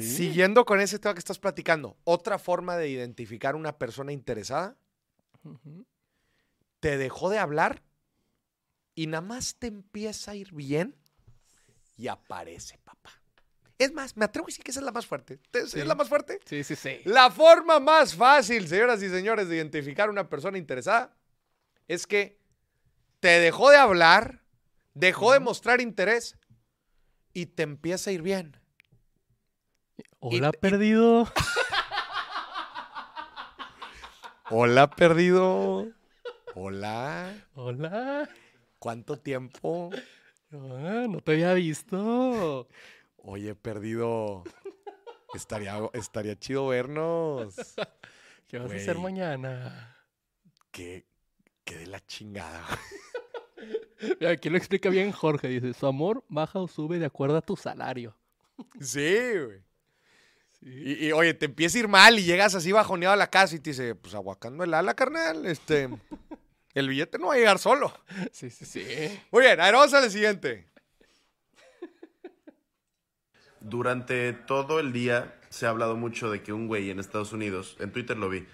[0.02, 0.16] Sí.
[0.18, 4.76] Siguiendo con ese tema que estás platicando, otra forma de identificar a una persona interesada,
[6.80, 7.82] te dejó de hablar
[8.96, 10.96] y nada más te empieza a ir bien
[11.98, 13.12] y aparece, papá.
[13.78, 15.39] Es más, me atrevo a decir que esa es la más fuerte.
[15.52, 15.80] ¿Es, Sí.
[15.82, 16.39] es la más fuerte?
[16.46, 17.02] Sí, sí, sí.
[17.04, 21.14] La forma más fácil, señoras y señores, de identificar a una persona interesada
[21.88, 22.39] es que
[23.20, 24.41] te dejó de hablar,
[24.93, 26.38] dejó de mostrar interés
[27.34, 28.56] y te empieza a ir bien.
[30.28, 31.28] Hola, y- perdido.
[34.50, 35.88] Hola, perdido.
[36.56, 37.46] Hola.
[37.54, 38.28] Hola.
[38.80, 39.92] ¿Cuánto tiempo?
[40.52, 42.68] Ah, no te había visto.
[43.18, 44.44] Oye, perdido.
[45.36, 47.56] Estaría, estaría chido vernos.
[48.48, 49.96] ¿Qué vas a hacer mañana?
[50.72, 51.06] Qué,
[51.64, 52.66] qué de la chingada.
[54.20, 55.50] Mira, Aquí lo explica bien Jorge.
[55.50, 58.18] Dice, su amor baja o sube de acuerdo a tu salario.
[58.80, 59.64] Sí, güey.
[60.66, 63.55] Y, y, oye, te empieza a ir mal y llegas así bajoneado a la casa
[63.55, 65.45] y te dice, pues aguacando el ala, carnal.
[65.45, 65.89] Este,
[66.74, 67.93] el billete no va a llegar solo.
[68.32, 68.84] Sí, sí, sí.
[69.32, 70.68] Muy bien, a ver, vamos al siguiente.
[73.59, 77.78] Durante todo el día se ha hablado mucho de que un güey en Estados Unidos,
[77.80, 78.47] en Twitter lo vi,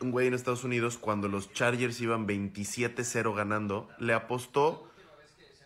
[0.00, 4.90] un güey en Estados Unidos cuando los Chargers iban 27-0 ganando, le apostó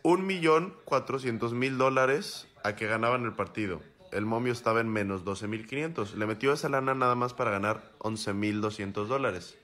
[0.03, 3.81] un millón cuatrocientos mil dólares a que ganaban el partido.
[4.15, 6.15] El momio estaba en menos 12.500.
[6.15, 9.59] Le metió esa lana nada más para ganar 11.200 dólares.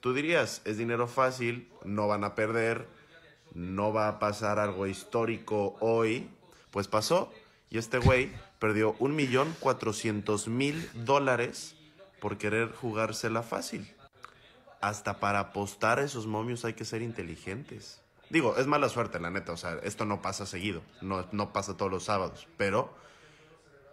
[0.00, 2.88] Tú dirías, es dinero fácil, no van a perder,
[3.54, 6.28] no va a pasar algo histórico hoy.
[6.72, 7.32] Pues pasó.
[7.70, 11.76] Y este güey perdió un millón cuatrocientos mil dólares
[12.20, 13.94] por querer jugársela fácil.
[14.80, 18.02] Hasta para apostar a esos momios hay que ser inteligentes.
[18.30, 19.52] Digo, es mala suerte, la neta.
[19.52, 20.82] O sea, esto no pasa seguido.
[21.02, 22.48] No, no pasa todos los sábados.
[22.56, 22.92] Pero,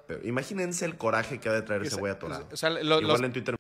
[0.09, 2.49] pero imagínense el coraje que ha de traer ese güey atorado.
[2.51, 3.55] O sea, lo- Igual los, en Twitter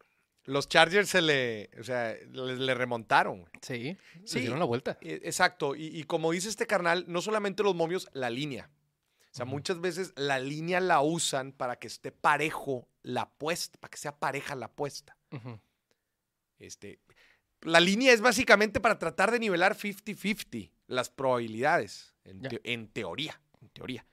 [0.45, 3.47] los Chargers se le, o sea, le, le remontaron.
[3.61, 3.95] Sí,
[4.25, 4.35] Sí.
[4.35, 4.97] le dieron la vuelta.
[5.01, 8.71] Eh, Exacto, y, y como dice este carnal, no solamente los momios, la línea.
[9.31, 13.91] O sea, muchas veces la línea la usan para que esté parejo la apuesta, para
[13.91, 15.15] que sea pareja la apuesta.
[16.57, 16.99] Este,
[17.61, 23.39] la línea es básicamente para tratar de nivelar 50-50 las probabilidades, en, te- en teoría,
[23.61, 24.05] en teoría.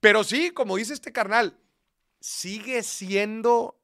[0.00, 1.58] Pero sí, como dice este carnal,
[2.20, 3.78] sigue siendo,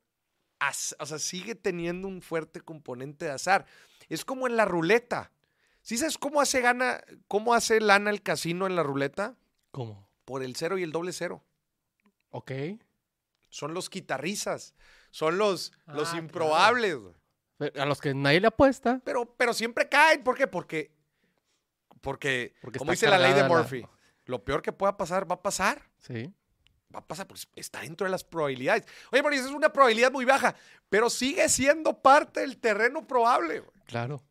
[0.98, 3.66] o sea, sigue teniendo un fuerte componente de azar.
[4.08, 5.30] Es como en la ruleta.
[5.82, 9.36] ¿Sí sabes cómo hace gana, cómo hace lana el casino en la ruleta?
[9.70, 10.08] ¿Cómo?
[10.24, 11.44] Por el cero y el doble cero.
[12.30, 12.50] Ok.
[13.48, 14.74] Son los guitarrizas,
[15.10, 16.18] son los, los Ah, claro.
[16.18, 16.96] improbables.
[17.78, 19.00] A los que nadie le apuesta.
[19.04, 20.22] Pero, pero siempre caen.
[20.24, 20.46] ¿Por qué?
[20.46, 20.92] Porque,
[22.00, 23.86] porque, Porque como dice la ley de la- Murphy,
[24.26, 25.88] lo peor que pueda pasar, va a pasar.
[26.06, 26.32] Sí.
[26.94, 28.84] Va a pasar, pues está dentro de las probabilidades.
[29.10, 30.54] Oye, Mauricio, es una probabilidad muy baja,
[30.88, 33.60] pero sigue siendo parte del terreno probable.
[33.60, 33.72] güey.
[33.86, 34.22] Claro.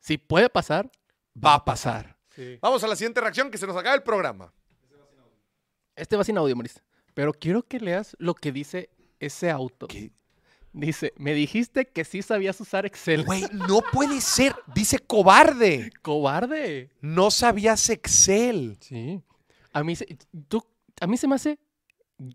[0.00, 0.90] Si puede pasar,
[1.44, 2.16] Va a pasar.
[2.34, 2.58] Sí.
[2.60, 4.52] Vamos a la siguiente reacción, que se nos acaba el programa.
[5.94, 6.82] Este va sin audio, Mauricio.
[7.14, 9.88] Pero quiero que leas lo que dice ese auto.
[9.88, 10.12] ¿Qué?
[10.72, 13.24] Dice, me dijiste que sí sabías usar Excel.
[13.24, 14.54] Güey, no puede ser.
[14.74, 15.90] Dice cobarde.
[16.02, 16.90] ¡Cobarde!
[17.00, 18.78] No sabías Excel.
[18.80, 19.22] Sí.
[19.72, 20.06] A mí, se,
[20.48, 20.64] tú,
[21.00, 21.58] a mí se me hace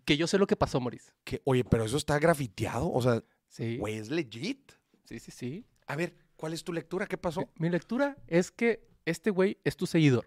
[0.04, 0.80] que yo sé lo que pasó.
[1.24, 2.90] Que, oye, pero eso está grafiteado.
[2.92, 3.76] O sea, Sí.
[3.78, 4.72] güey, es legit.
[5.04, 5.66] Sí, sí, sí.
[5.86, 7.06] A ver, ¿cuál es tu lectura?
[7.06, 7.48] ¿Qué pasó?
[7.56, 10.26] Mi lectura es que este güey es tu seguidor,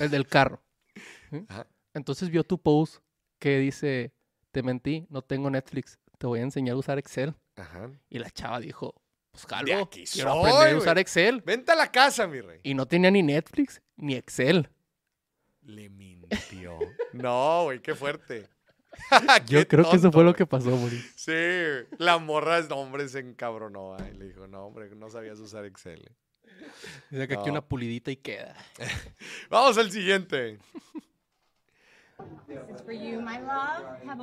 [0.00, 0.62] el del carro.
[1.30, 1.44] ¿sí?
[1.48, 1.66] Ajá.
[1.92, 2.96] Entonces vio tu post
[3.38, 4.12] que dice,
[4.50, 7.34] te mentí, no tengo Netflix, te voy a enseñar a usar Excel.
[7.56, 7.90] Ajá.
[8.08, 8.94] Y la chava dijo,
[9.30, 9.66] Pues jalo.
[9.66, 11.42] De aquí Quiero soy, aprender a usar Excel.
[11.42, 12.60] Vente a la casa, mi rey.
[12.64, 14.68] Y no tenía ni Netflix ni Excel.
[15.64, 16.78] Le mintió.
[17.12, 18.48] no, güey, qué fuerte.
[19.46, 21.12] Yo creo que eso fue lo que pasó, Moris.
[21.16, 21.32] Sí,
[21.98, 23.96] la morra, no, hombre, se encabronó.
[23.96, 26.10] ay, le dijo, no, hombre, no sabías usar Excel.
[27.10, 28.54] Dice que aquí una pulidita y queda.
[29.50, 30.58] Vamos al siguiente.
[32.88, 33.24] You,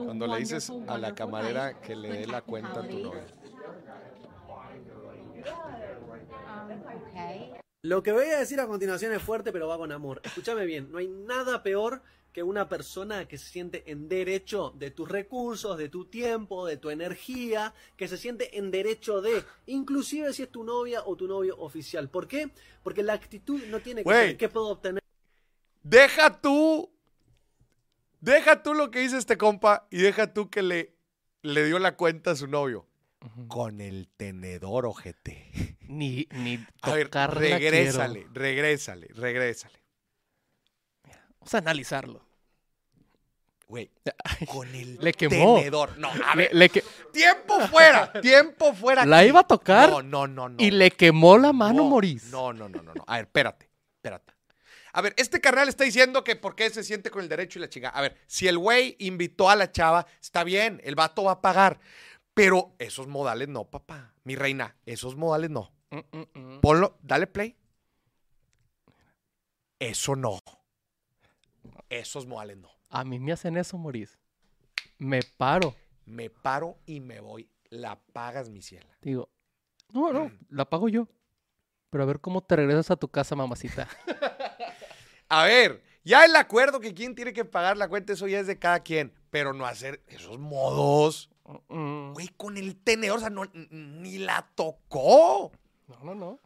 [0.05, 3.25] Cuando le dices a la camarera que le dé la cuenta a tu novia.
[6.51, 6.71] Um,
[7.09, 7.61] okay.
[7.84, 10.21] Lo que voy a decir a continuación es fuerte, pero va con amor.
[10.23, 14.91] Escúchame bien, no hay nada peor que una persona que se siente en derecho de
[14.91, 20.32] tus recursos, de tu tiempo, de tu energía, que se siente en derecho de, inclusive
[20.32, 22.07] si es tu novia o tu novio oficial.
[22.07, 22.51] ¿Por qué?
[22.84, 25.01] Porque la actitud no tiene que ser qué puedo obtener
[25.82, 26.91] Deja tú.
[28.19, 30.95] Deja tú lo que dice este compa y deja tú que le,
[31.41, 32.86] le dio la cuenta a su novio.
[33.47, 35.78] Con el tenedor, ojete.
[35.82, 38.34] Ni, ni A ver, regrésale, quiero.
[38.34, 39.80] regrésale, regrésale.
[41.39, 42.26] Vamos a analizarlo.
[43.67, 43.89] Güey,
[44.47, 45.55] con el Le quemó.
[45.57, 45.97] tenedor.
[45.97, 46.53] No, a Le- ver.
[46.53, 49.05] le que- Tiempo fuera, tiempo fuera.
[49.05, 49.30] La aquí.
[49.30, 50.55] iba a tocar No, no, no, no.
[50.61, 52.26] y le quemó la mano, no, Moris.
[52.26, 53.03] No, no, no, no, no.
[53.07, 54.34] A ver, espérate, espérate.
[54.93, 57.61] A ver, este carnal está diciendo que por qué se siente con el derecho y
[57.61, 57.97] la chingada.
[57.97, 61.41] A ver, si el güey invitó a la chava, está bien, el vato va a
[61.41, 61.80] pagar.
[62.34, 64.13] Pero esos modales no, papá.
[64.23, 65.71] Mi reina, esos modales no.
[65.89, 66.61] Mm, mm, mm.
[66.61, 67.57] Ponlo, dale play.
[69.79, 70.39] Eso no.
[71.89, 72.69] Esos modales no.
[72.89, 74.17] A mí me hacen eso, Moris.
[74.97, 75.75] Me paro.
[76.05, 77.49] Me paro y me voy.
[77.69, 78.97] La pagas, mi ciela.
[79.01, 79.29] Digo,
[79.93, 81.07] no, no, la pago yo.
[81.89, 83.88] Pero a ver cómo te regresas a tu casa, mamacita.
[85.34, 88.47] A ver, ya el acuerdo que quién tiene que pagar la cuenta, eso ya es
[88.47, 89.13] de cada quien.
[89.29, 91.30] Pero no hacer esos modos.
[91.67, 95.51] Güey, con el tenedor, o sea, no, ni la tocó.
[95.87, 96.39] No, no, no.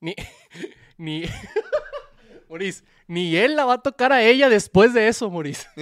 [0.00, 0.14] Ni,
[0.98, 1.24] ni,
[2.48, 5.66] Moris, ni él la va a tocar a ella después de eso, Moris.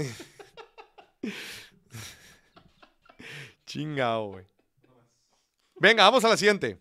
[3.66, 4.46] Chingao, güey.
[5.76, 6.78] Venga, vamos a la siguiente.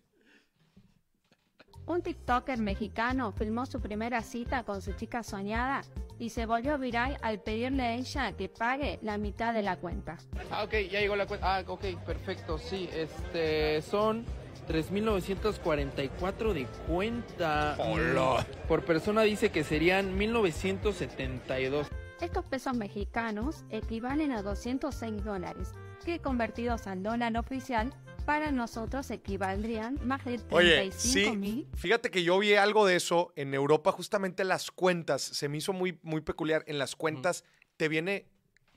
[1.86, 5.82] Un TikToker mexicano filmó su primera cita con su chica soñada
[6.20, 10.18] y se volvió viral al pedirle a ella que pague la mitad de la cuenta.
[10.52, 11.58] Ah, ok, ya llegó la cuenta.
[11.58, 12.90] Ah, ok, perfecto, sí.
[12.94, 14.26] Este, son
[14.68, 17.76] 3.944 de cuenta.
[17.80, 18.46] Hola.
[18.68, 21.88] Por persona dice que serían 1.972.
[22.22, 25.74] Estos pesos mexicanos equivalen a 206 dólares,
[26.06, 27.94] que convertidos al dólar oficial,
[28.26, 31.68] para nosotros equivaldrían más de Oye, 35 sí, mil.
[31.76, 35.74] fíjate que yo vi algo de eso en Europa, justamente las cuentas, se me hizo
[35.74, 36.64] muy, muy peculiar.
[36.68, 37.44] En las cuentas
[37.78, 38.28] te viene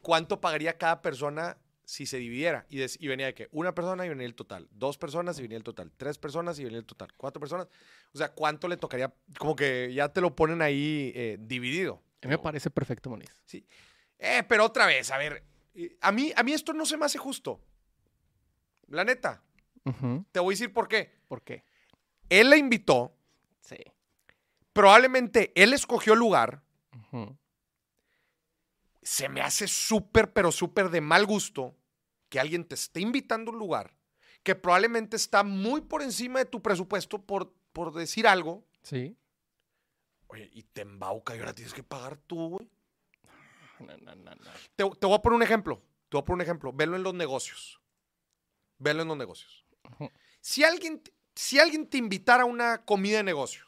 [0.03, 2.67] cuánto pagaría cada persona si se dividiera.
[2.69, 5.43] Y, des- y venía de que una persona y venía el total, dos personas y
[5.43, 7.69] venía el total, tres personas y venía el total, cuatro personas.
[8.13, 12.03] O sea, cuánto le tocaría, como que ya te lo ponen ahí eh, dividido.
[12.23, 13.31] A mí me parece perfecto, Moris.
[14.19, 15.45] Eh, pero otra vez, a ver,
[15.75, 17.61] eh, a mí, a mí esto no se me hace justo.
[18.89, 19.43] La neta,
[20.33, 21.13] te voy a decir por qué.
[21.29, 21.65] ¿Por qué?
[22.29, 23.17] Él la invitó,
[23.61, 23.77] Sí.
[24.73, 26.63] probablemente él escogió el lugar.
[29.03, 31.77] Se me hace súper, pero súper de mal gusto
[32.29, 33.97] que alguien te esté invitando a un lugar
[34.43, 38.65] que probablemente está muy por encima de tu presupuesto por, por decir algo.
[38.83, 39.17] Sí.
[40.29, 42.69] Oye, y te embauca y ahora tienes que pagar tú, güey.
[43.81, 44.51] No, no, no, no.
[44.77, 45.83] Te, te voy a poner un ejemplo.
[46.09, 46.73] Te voy a poner un ejemplo.
[46.73, 47.81] Velo en los negocios.
[48.79, 49.65] Velo en los negocios.
[50.41, 51.03] Si alguien,
[51.35, 53.67] si alguien te invitara a una comida de negocios,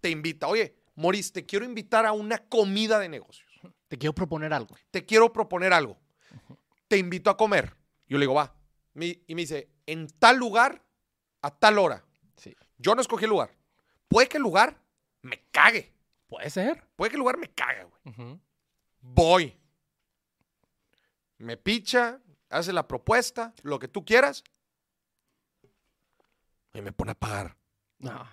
[0.00, 3.48] te invita, oye, Moris, te quiero invitar a una comida de negocios.
[3.88, 4.76] Te quiero proponer algo.
[4.90, 5.98] Te quiero proponer algo.
[6.88, 7.74] Te invito a comer.
[8.06, 8.54] Yo le digo, va.
[8.94, 10.84] Mi- y me dice, en tal lugar,
[11.42, 12.04] a tal hora.
[12.36, 12.54] Sí.
[12.78, 13.56] Yo no escogí el lugar.
[14.08, 14.80] Puede que el lugar
[15.22, 15.92] me cague.
[16.28, 16.84] Puede ser.
[16.96, 18.38] Puede que el lugar me cague, güey.
[19.00, 19.56] Voy.
[21.38, 24.44] Me picha, hace la propuesta, lo que tú quieras.
[26.74, 27.56] Y me pone a pagar.
[27.98, 28.26] No,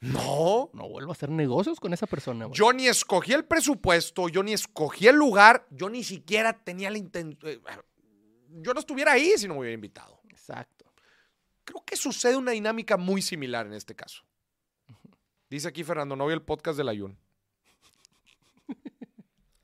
[0.00, 0.70] No.
[0.72, 2.46] no vuelvo a hacer negocios con esa persona.
[2.46, 2.56] güey.
[2.58, 6.98] Yo ni escogí el presupuesto, yo ni escogí el lugar, yo ni siquiera tenía la
[6.98, 7.62] intención.
[8.48, 10.20] Yo no estuviera ahí si no me hubiera invitado.
[10.28, 10.84] Exacto.
[11.64, 14.22] Creo que sucede una dinámica muy similar en este caso.
[15.48, 17.16] Dice aquí Fernando, no vi el podcast del Ayun.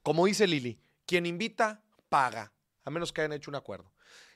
[0.02, 2.52] Como dice Lili, quien invita, paga,
[2.84, 3.90] a menos que hayan hecho un acuerdo.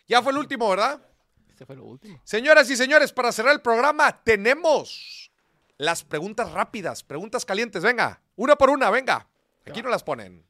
[0.06, 1.00] Ya fue el último, ¿verdad?
[1.48, 2.20] Este fue lo último.
[2.24, 5.30] Señoras y señores, para cerrar el programa, tenemos
[5.78, 7.82] las preguntas rápidas, preguntas calientes.
[7.82, 9.28] Venga, una por una, venga.
[9.66, 10.44] Aquí no las ponen.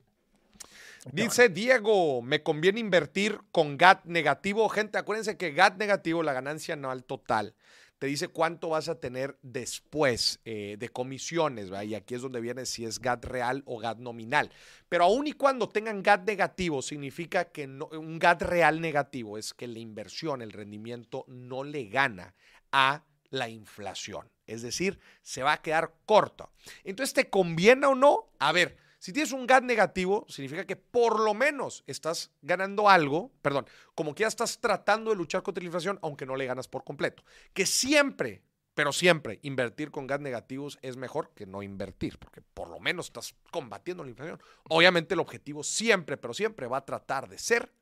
[1.12, 4.68] Dice Diego, me conviene invertir con GAT negativo.
[4.70, 7.54] Gente, acuérdense que GAT negativo, la ganancia anual total,
[7.98, 11.84] te dice cuánto vas a tener después eh, de comisiones, ¿va?
[11.84, 14.50] y aquí es donde viene si es GAT real o GAT nominal.
[14.88, 19.54] Pero aún y cuando tengan GAT negativo, significa que no- un GAT real negativo es
[19.54, 22.34] que la inversión, el rendimiento no le gana
[22.72, 24.30] a la inflación.
[24.46, 26.50] Es decir, se va a quedar corto.
[26.84, 28.28] Entonces, ¿te conviene o no?
[28.38, 33.30] A ver, si tienes un GAT negativo, significa que por lo menos estás ganando algo,
[33.42, 36.68] perdón, como que ya estás tratando de luchar contra la inflación, aunque no le ganas
[36.68, 37.22] por completo.
[37.52, 38.40] Que siempre,
[38.72, 43.08] pero siempre, invertir con GAT negativos es mejor que no invertir, porque por lo menos
[43.08, 44.40] estás combatiendo la inflación.
[44.70, 47.74] Obviamente el objetivo siempre, pero siempre va a tratar de ser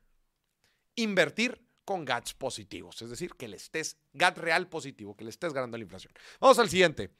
[0.95, 5.53] invertir con GATs positivos, es decir, que le estés GAT real positivo, que le estés
[5.53, 6.11] ganando la inflación.
[6.41, 7.11] Vamos al siguiente.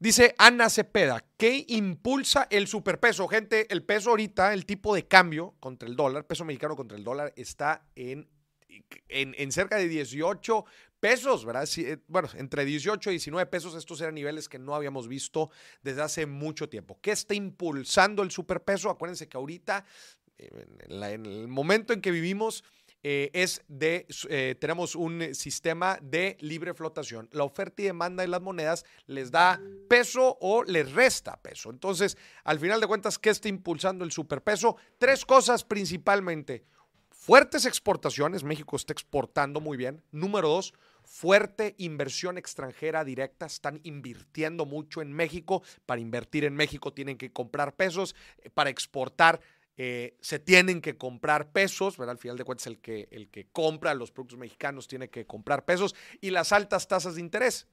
[0.00, 3.26] Dice Ana Cepeda, ¿qué impulsa el superpeso?
[3.26, 7.02] Gente, el peso ahorita, el tipo de cambio contra el dólar, peso mexicano contra el
[7.02, 8.28] dólar, está en,
[9.08, 10.64] en, cerca de 18
[11.00, 11.66] pesos, ¿verdad?
[11.66, 15.50] Sí, eh, bueno, entre 18 y 19 pesos, estos eran niveles que no habíamos visto
[15.82, 17.00] desde hace mucho tiempo.
[17.02, 18.90] ¿Qué está impulsando el superpeso?
[18.90, 19.84] Acuérdense que ahorita,
[20.38, 22.62] en el momento en que vivimos,
[23.02, 27.28] eh, es de, eh, tenemos un sistema de libre flotación.
[27.32, 31.70] La oferta y demanda de las monedas les da peso o les resta peso.
[31.70, 34.76] Entonces, al final de cuentas, ¿qué está impulsando el superpeso?
[34.98, 36.64] Tres cosas principalmente.
[37.10, 40.02] Fuertes exportaciones, México está exportando muy bien.
[40.12, 40.72] Número dos,
[41.04, 43.46] fuerte inversión extranjera directa.
[43.46, 45.62] Están invirtiendo mucho en México.
[45.84, 48.14] Para invertir en México tienen que comprar pesos.
[48.38, 49.40] Eh, Para exportar
[49.80, 52.16] eh, se tienen que comprar pesos, ¿verdad?
[52.16, 55.64] Al final de cuentas, el que, el que compra los productos mexicanos tiene que comprar
[55.64, 55.94] pesos.
[56.20, 57.68] Y las altas tasas de interés.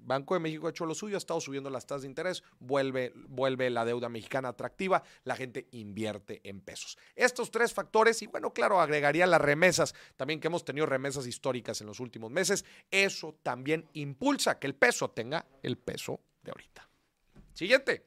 [0.00, 3.12] Banco de México ha hecho lo suyo, ha estado subiendo las tasas de interés, vuelve,
[3.28, 6.96] vuelve la deuda mexicana atractiva, la gente invierte en pesos.
[7.16, 11.80] Estos tres factores, y bueno, claro, agregaría las remesas, también que hemos tenido remesas históricas
[11.80, 16.88] en los últimos meses, eso también impulsa que el peso tenga el peso de ahorita.
[17.52, 18.06] Siguiente.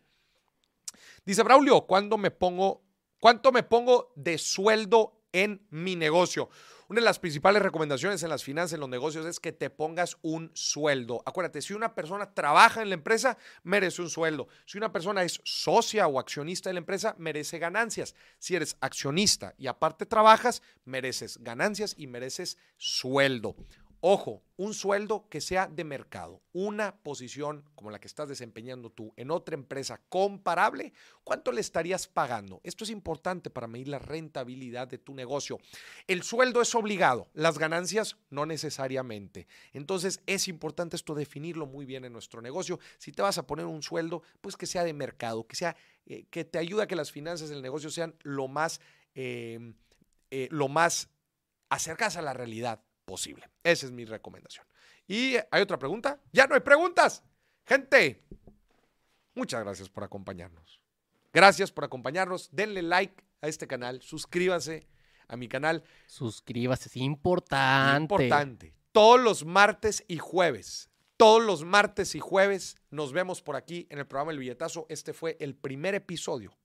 [1.25, 2.83] Dice Braulio, ¿cuándo me pongo,
[3.21, 6.49] ¿cuánto me pongo de sueldo en mi negocio?
[6.89, 10.17] Una de las principales recomendaciones en las finanzas, en los negocios, es que te pongas
[10.23, 11.23] un sueldo.
[11.25, 14.49] Acuérdate, si una persona trabaja en la empresa, merece un sueldo.
[14.65, 18.13] Si una persona es socia o accionista de la empresa, merece ganancias.
[18.39, 23.55] Si eres accionista y aparte trabajas, mereces ganancias y mereces sueldo.
[24.03, 29.13] Ojo, un sueldo que sea de mercado, una posición como la que estás desempeñando tú
[29.15, 30.91] en otra empresa comparable,
[31.23, 32.61] ¿cuánto le estarías pagando?
[32.63, 35.59] Esto es importante para medir la rentabilidad de tu negocio.
[36.07, 39.45] El sueldo es obligado, las ganancias no necesariamente.
[39.71, 42.79] Entonces es importante esto definirlo muy bien en nuestro negocio.
[42.97, 45.75] Si te vas a poner un sueldo, pues que sea de mercado, que sea
[46.07, 48.81] eh, que te ayude a que las finanzas del negocio sean lo más,
[49.13, 49.75] eh,
[50.31, 51.09] eh, lo más
[51.69, 52.81] acercadas a la realidad
[53.11, 53.49] posible.
[53.61, 54.65] Esa es mi recomendación.
[55.05, 56.21] Y hay otra pregunta.
[56.31, 57.21] Ya no hay preguntas.
[57.65, 58.23] Gente,
[59.35, 60.81] muchas gracias por acompañarnos.
[61.33, 62.47] Gracias por acompañarnos.
[62.53, 64.01] Denle like a este canal.
[64.01, 64.87] Suscríbanse
[65.27, 65.83] a mi canal.
[66.07, 68.01] Suscríbase, es importante.
[68.01, 68.73] Importante.
[68.93, 70.89] Todos los martes y jueves.
[71.17, 74.85] Todos los martes y jueves nos vemos por aquí en el programa El Billetazo.
[74.87, 76.57] Este fue el primer episodio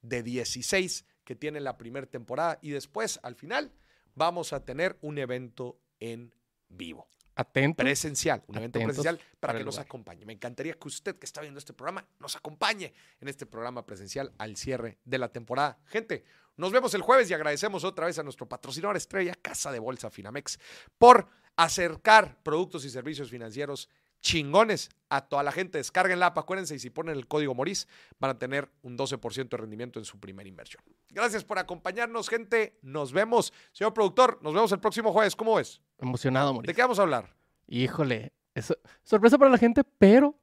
[0.00, 2.58] de 16 que tiene la primera temporada.
[2.62, 3.74] Y después, al final,
[4.14, 6.34] vamos a tener un evento en
[6.68, 7.08] vivo.
[7.34, 7.82] Atentos.
[7.82, 10.26] Presencial, un evento presencial para para que nos acompañe.
[10.26, 14.32] Me encantaría que usted que está viendo este programa nos acompañe en este programa presencial
[14.36, 15.78] al cierre de la temporada.
[15.86, 16.24] Gente,
[16.56, 20.10] nos vemos el jueves y agradecemos otra vez a nuestro patrocinador estrella, Casa de Bolsa
[20.10, 20.58] Finamex,
[20.98, 23.88] por acercar productos y servicios financieros
[24.22, 25.76] chingones a toda la gente.
[25.78, 27.86] Descarguen la app, acuérdense, y si ponen el código Moris,
[28.18, 30.82] van a tener un 12% de rendimiento en su primera inversión.
[31.10, 32.78] Gracias por acompañarnos, gente.
[32.82, 33.52] Nos vemos.
[33.72, 35.36] Señor productor, nos vemos el próximo jueves.
[35.36, 35.82] ¿Cómo ves?
[35.98, 36.66] Emocionado, Moris.
[36.68, 37.36] ¿De qué vamos a hablar?
[37.68, 40.38] Híjole, es sorpresa para la gente, pero,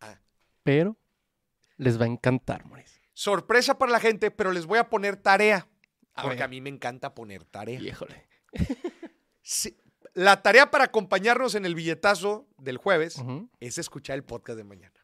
[0.00, 0.20] Ah.
[0.62, 0.96] pero
[1.76, 3.00] les va a encantar, Moris.
[3.14, 5.66] Sorpresa para la gente, pero les voy a poner tarea.
[6.14, 6.44] A porque ver.
[6.44, 7.80] a mí me encanta poner tarea.
[7.80, 8.26] Híjole.
[9.42, 9.76] Sí,
[10.14, 13.22] la tarea para acompañarnos en el billetazo del jueves
[13.60, 14.94] es escuchar el podcast de mañana.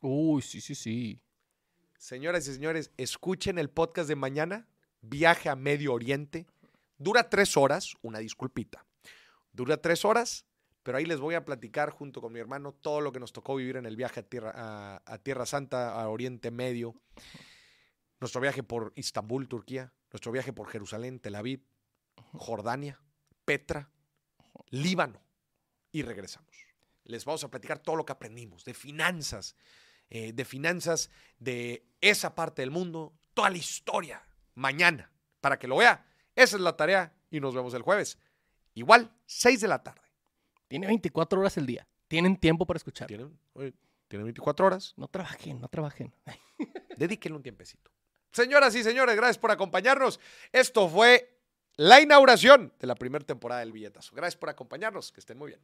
[0.00, 1.20] Uy, sí, sí, sí.
[1.98, 4.68] Señoras y señores, escuchen el podcast de mañana,
[5.00, 6.46] Viaje a Medio Oriente.
[6.98, 8.86] Dura tres horas, una disculpita.
[9.52, 10.46] Dura tres horas,
[10.82, 13.56] pero ahí les voy a platicar junto con mi hermano todo lo que nos tocó
[13.56, 16.94] vivir en el viaje a Tierra, a, a Tierra Santa, a Oriente Medio.
[18.20, 19.92] Nuestro viaje por Istambul, Turquía.
[20.12, 21.62] Nuestro viaje por Jerusalén, Tel Aviv,
[22.32, 23.00] Jordania,
[23.44, 23.90] Petra,
[24.70, 25.22] Líbano.
[25.92, 26.50] Y regresamos.
[27.04, 29.56] Les vamos a platicar todo lo que aprendimos de finanzas,
[30.10, 34.22] eh, de finanzas de esa parte del mundo, toda la historia
[34.54, 35.10] mañana
[35.40, 36.04] para que lo vea.
[36.34, 38.18] Esa es la tarea y nos vemos el jueves.
[38.74, 40.02] Igual, 6 de la tarde.
[40.68, 41.86] Tiene 24 horas el día.
[42.08, 43.06] Tienen tiempo para escuchar.
[43.08, 43.72] Tienen, oye,
[44.08, 44.94] tienen 24 horas.
[44.96, 46.12] No trabajen, no trabajen.
[46.96, 47.90] Dedíquenle un tiempecito.
[48.32, 50.20] Señoras y señores, gracias por acompañarnos.
[50.52, 51.35] Esto fue
[51.76, 54.14] la inauguración de la primera temporada del Billetazo.
[54.14, 55.12] Gracias por acompañarnos.
[55.12, 55.60] Que estén muy bien.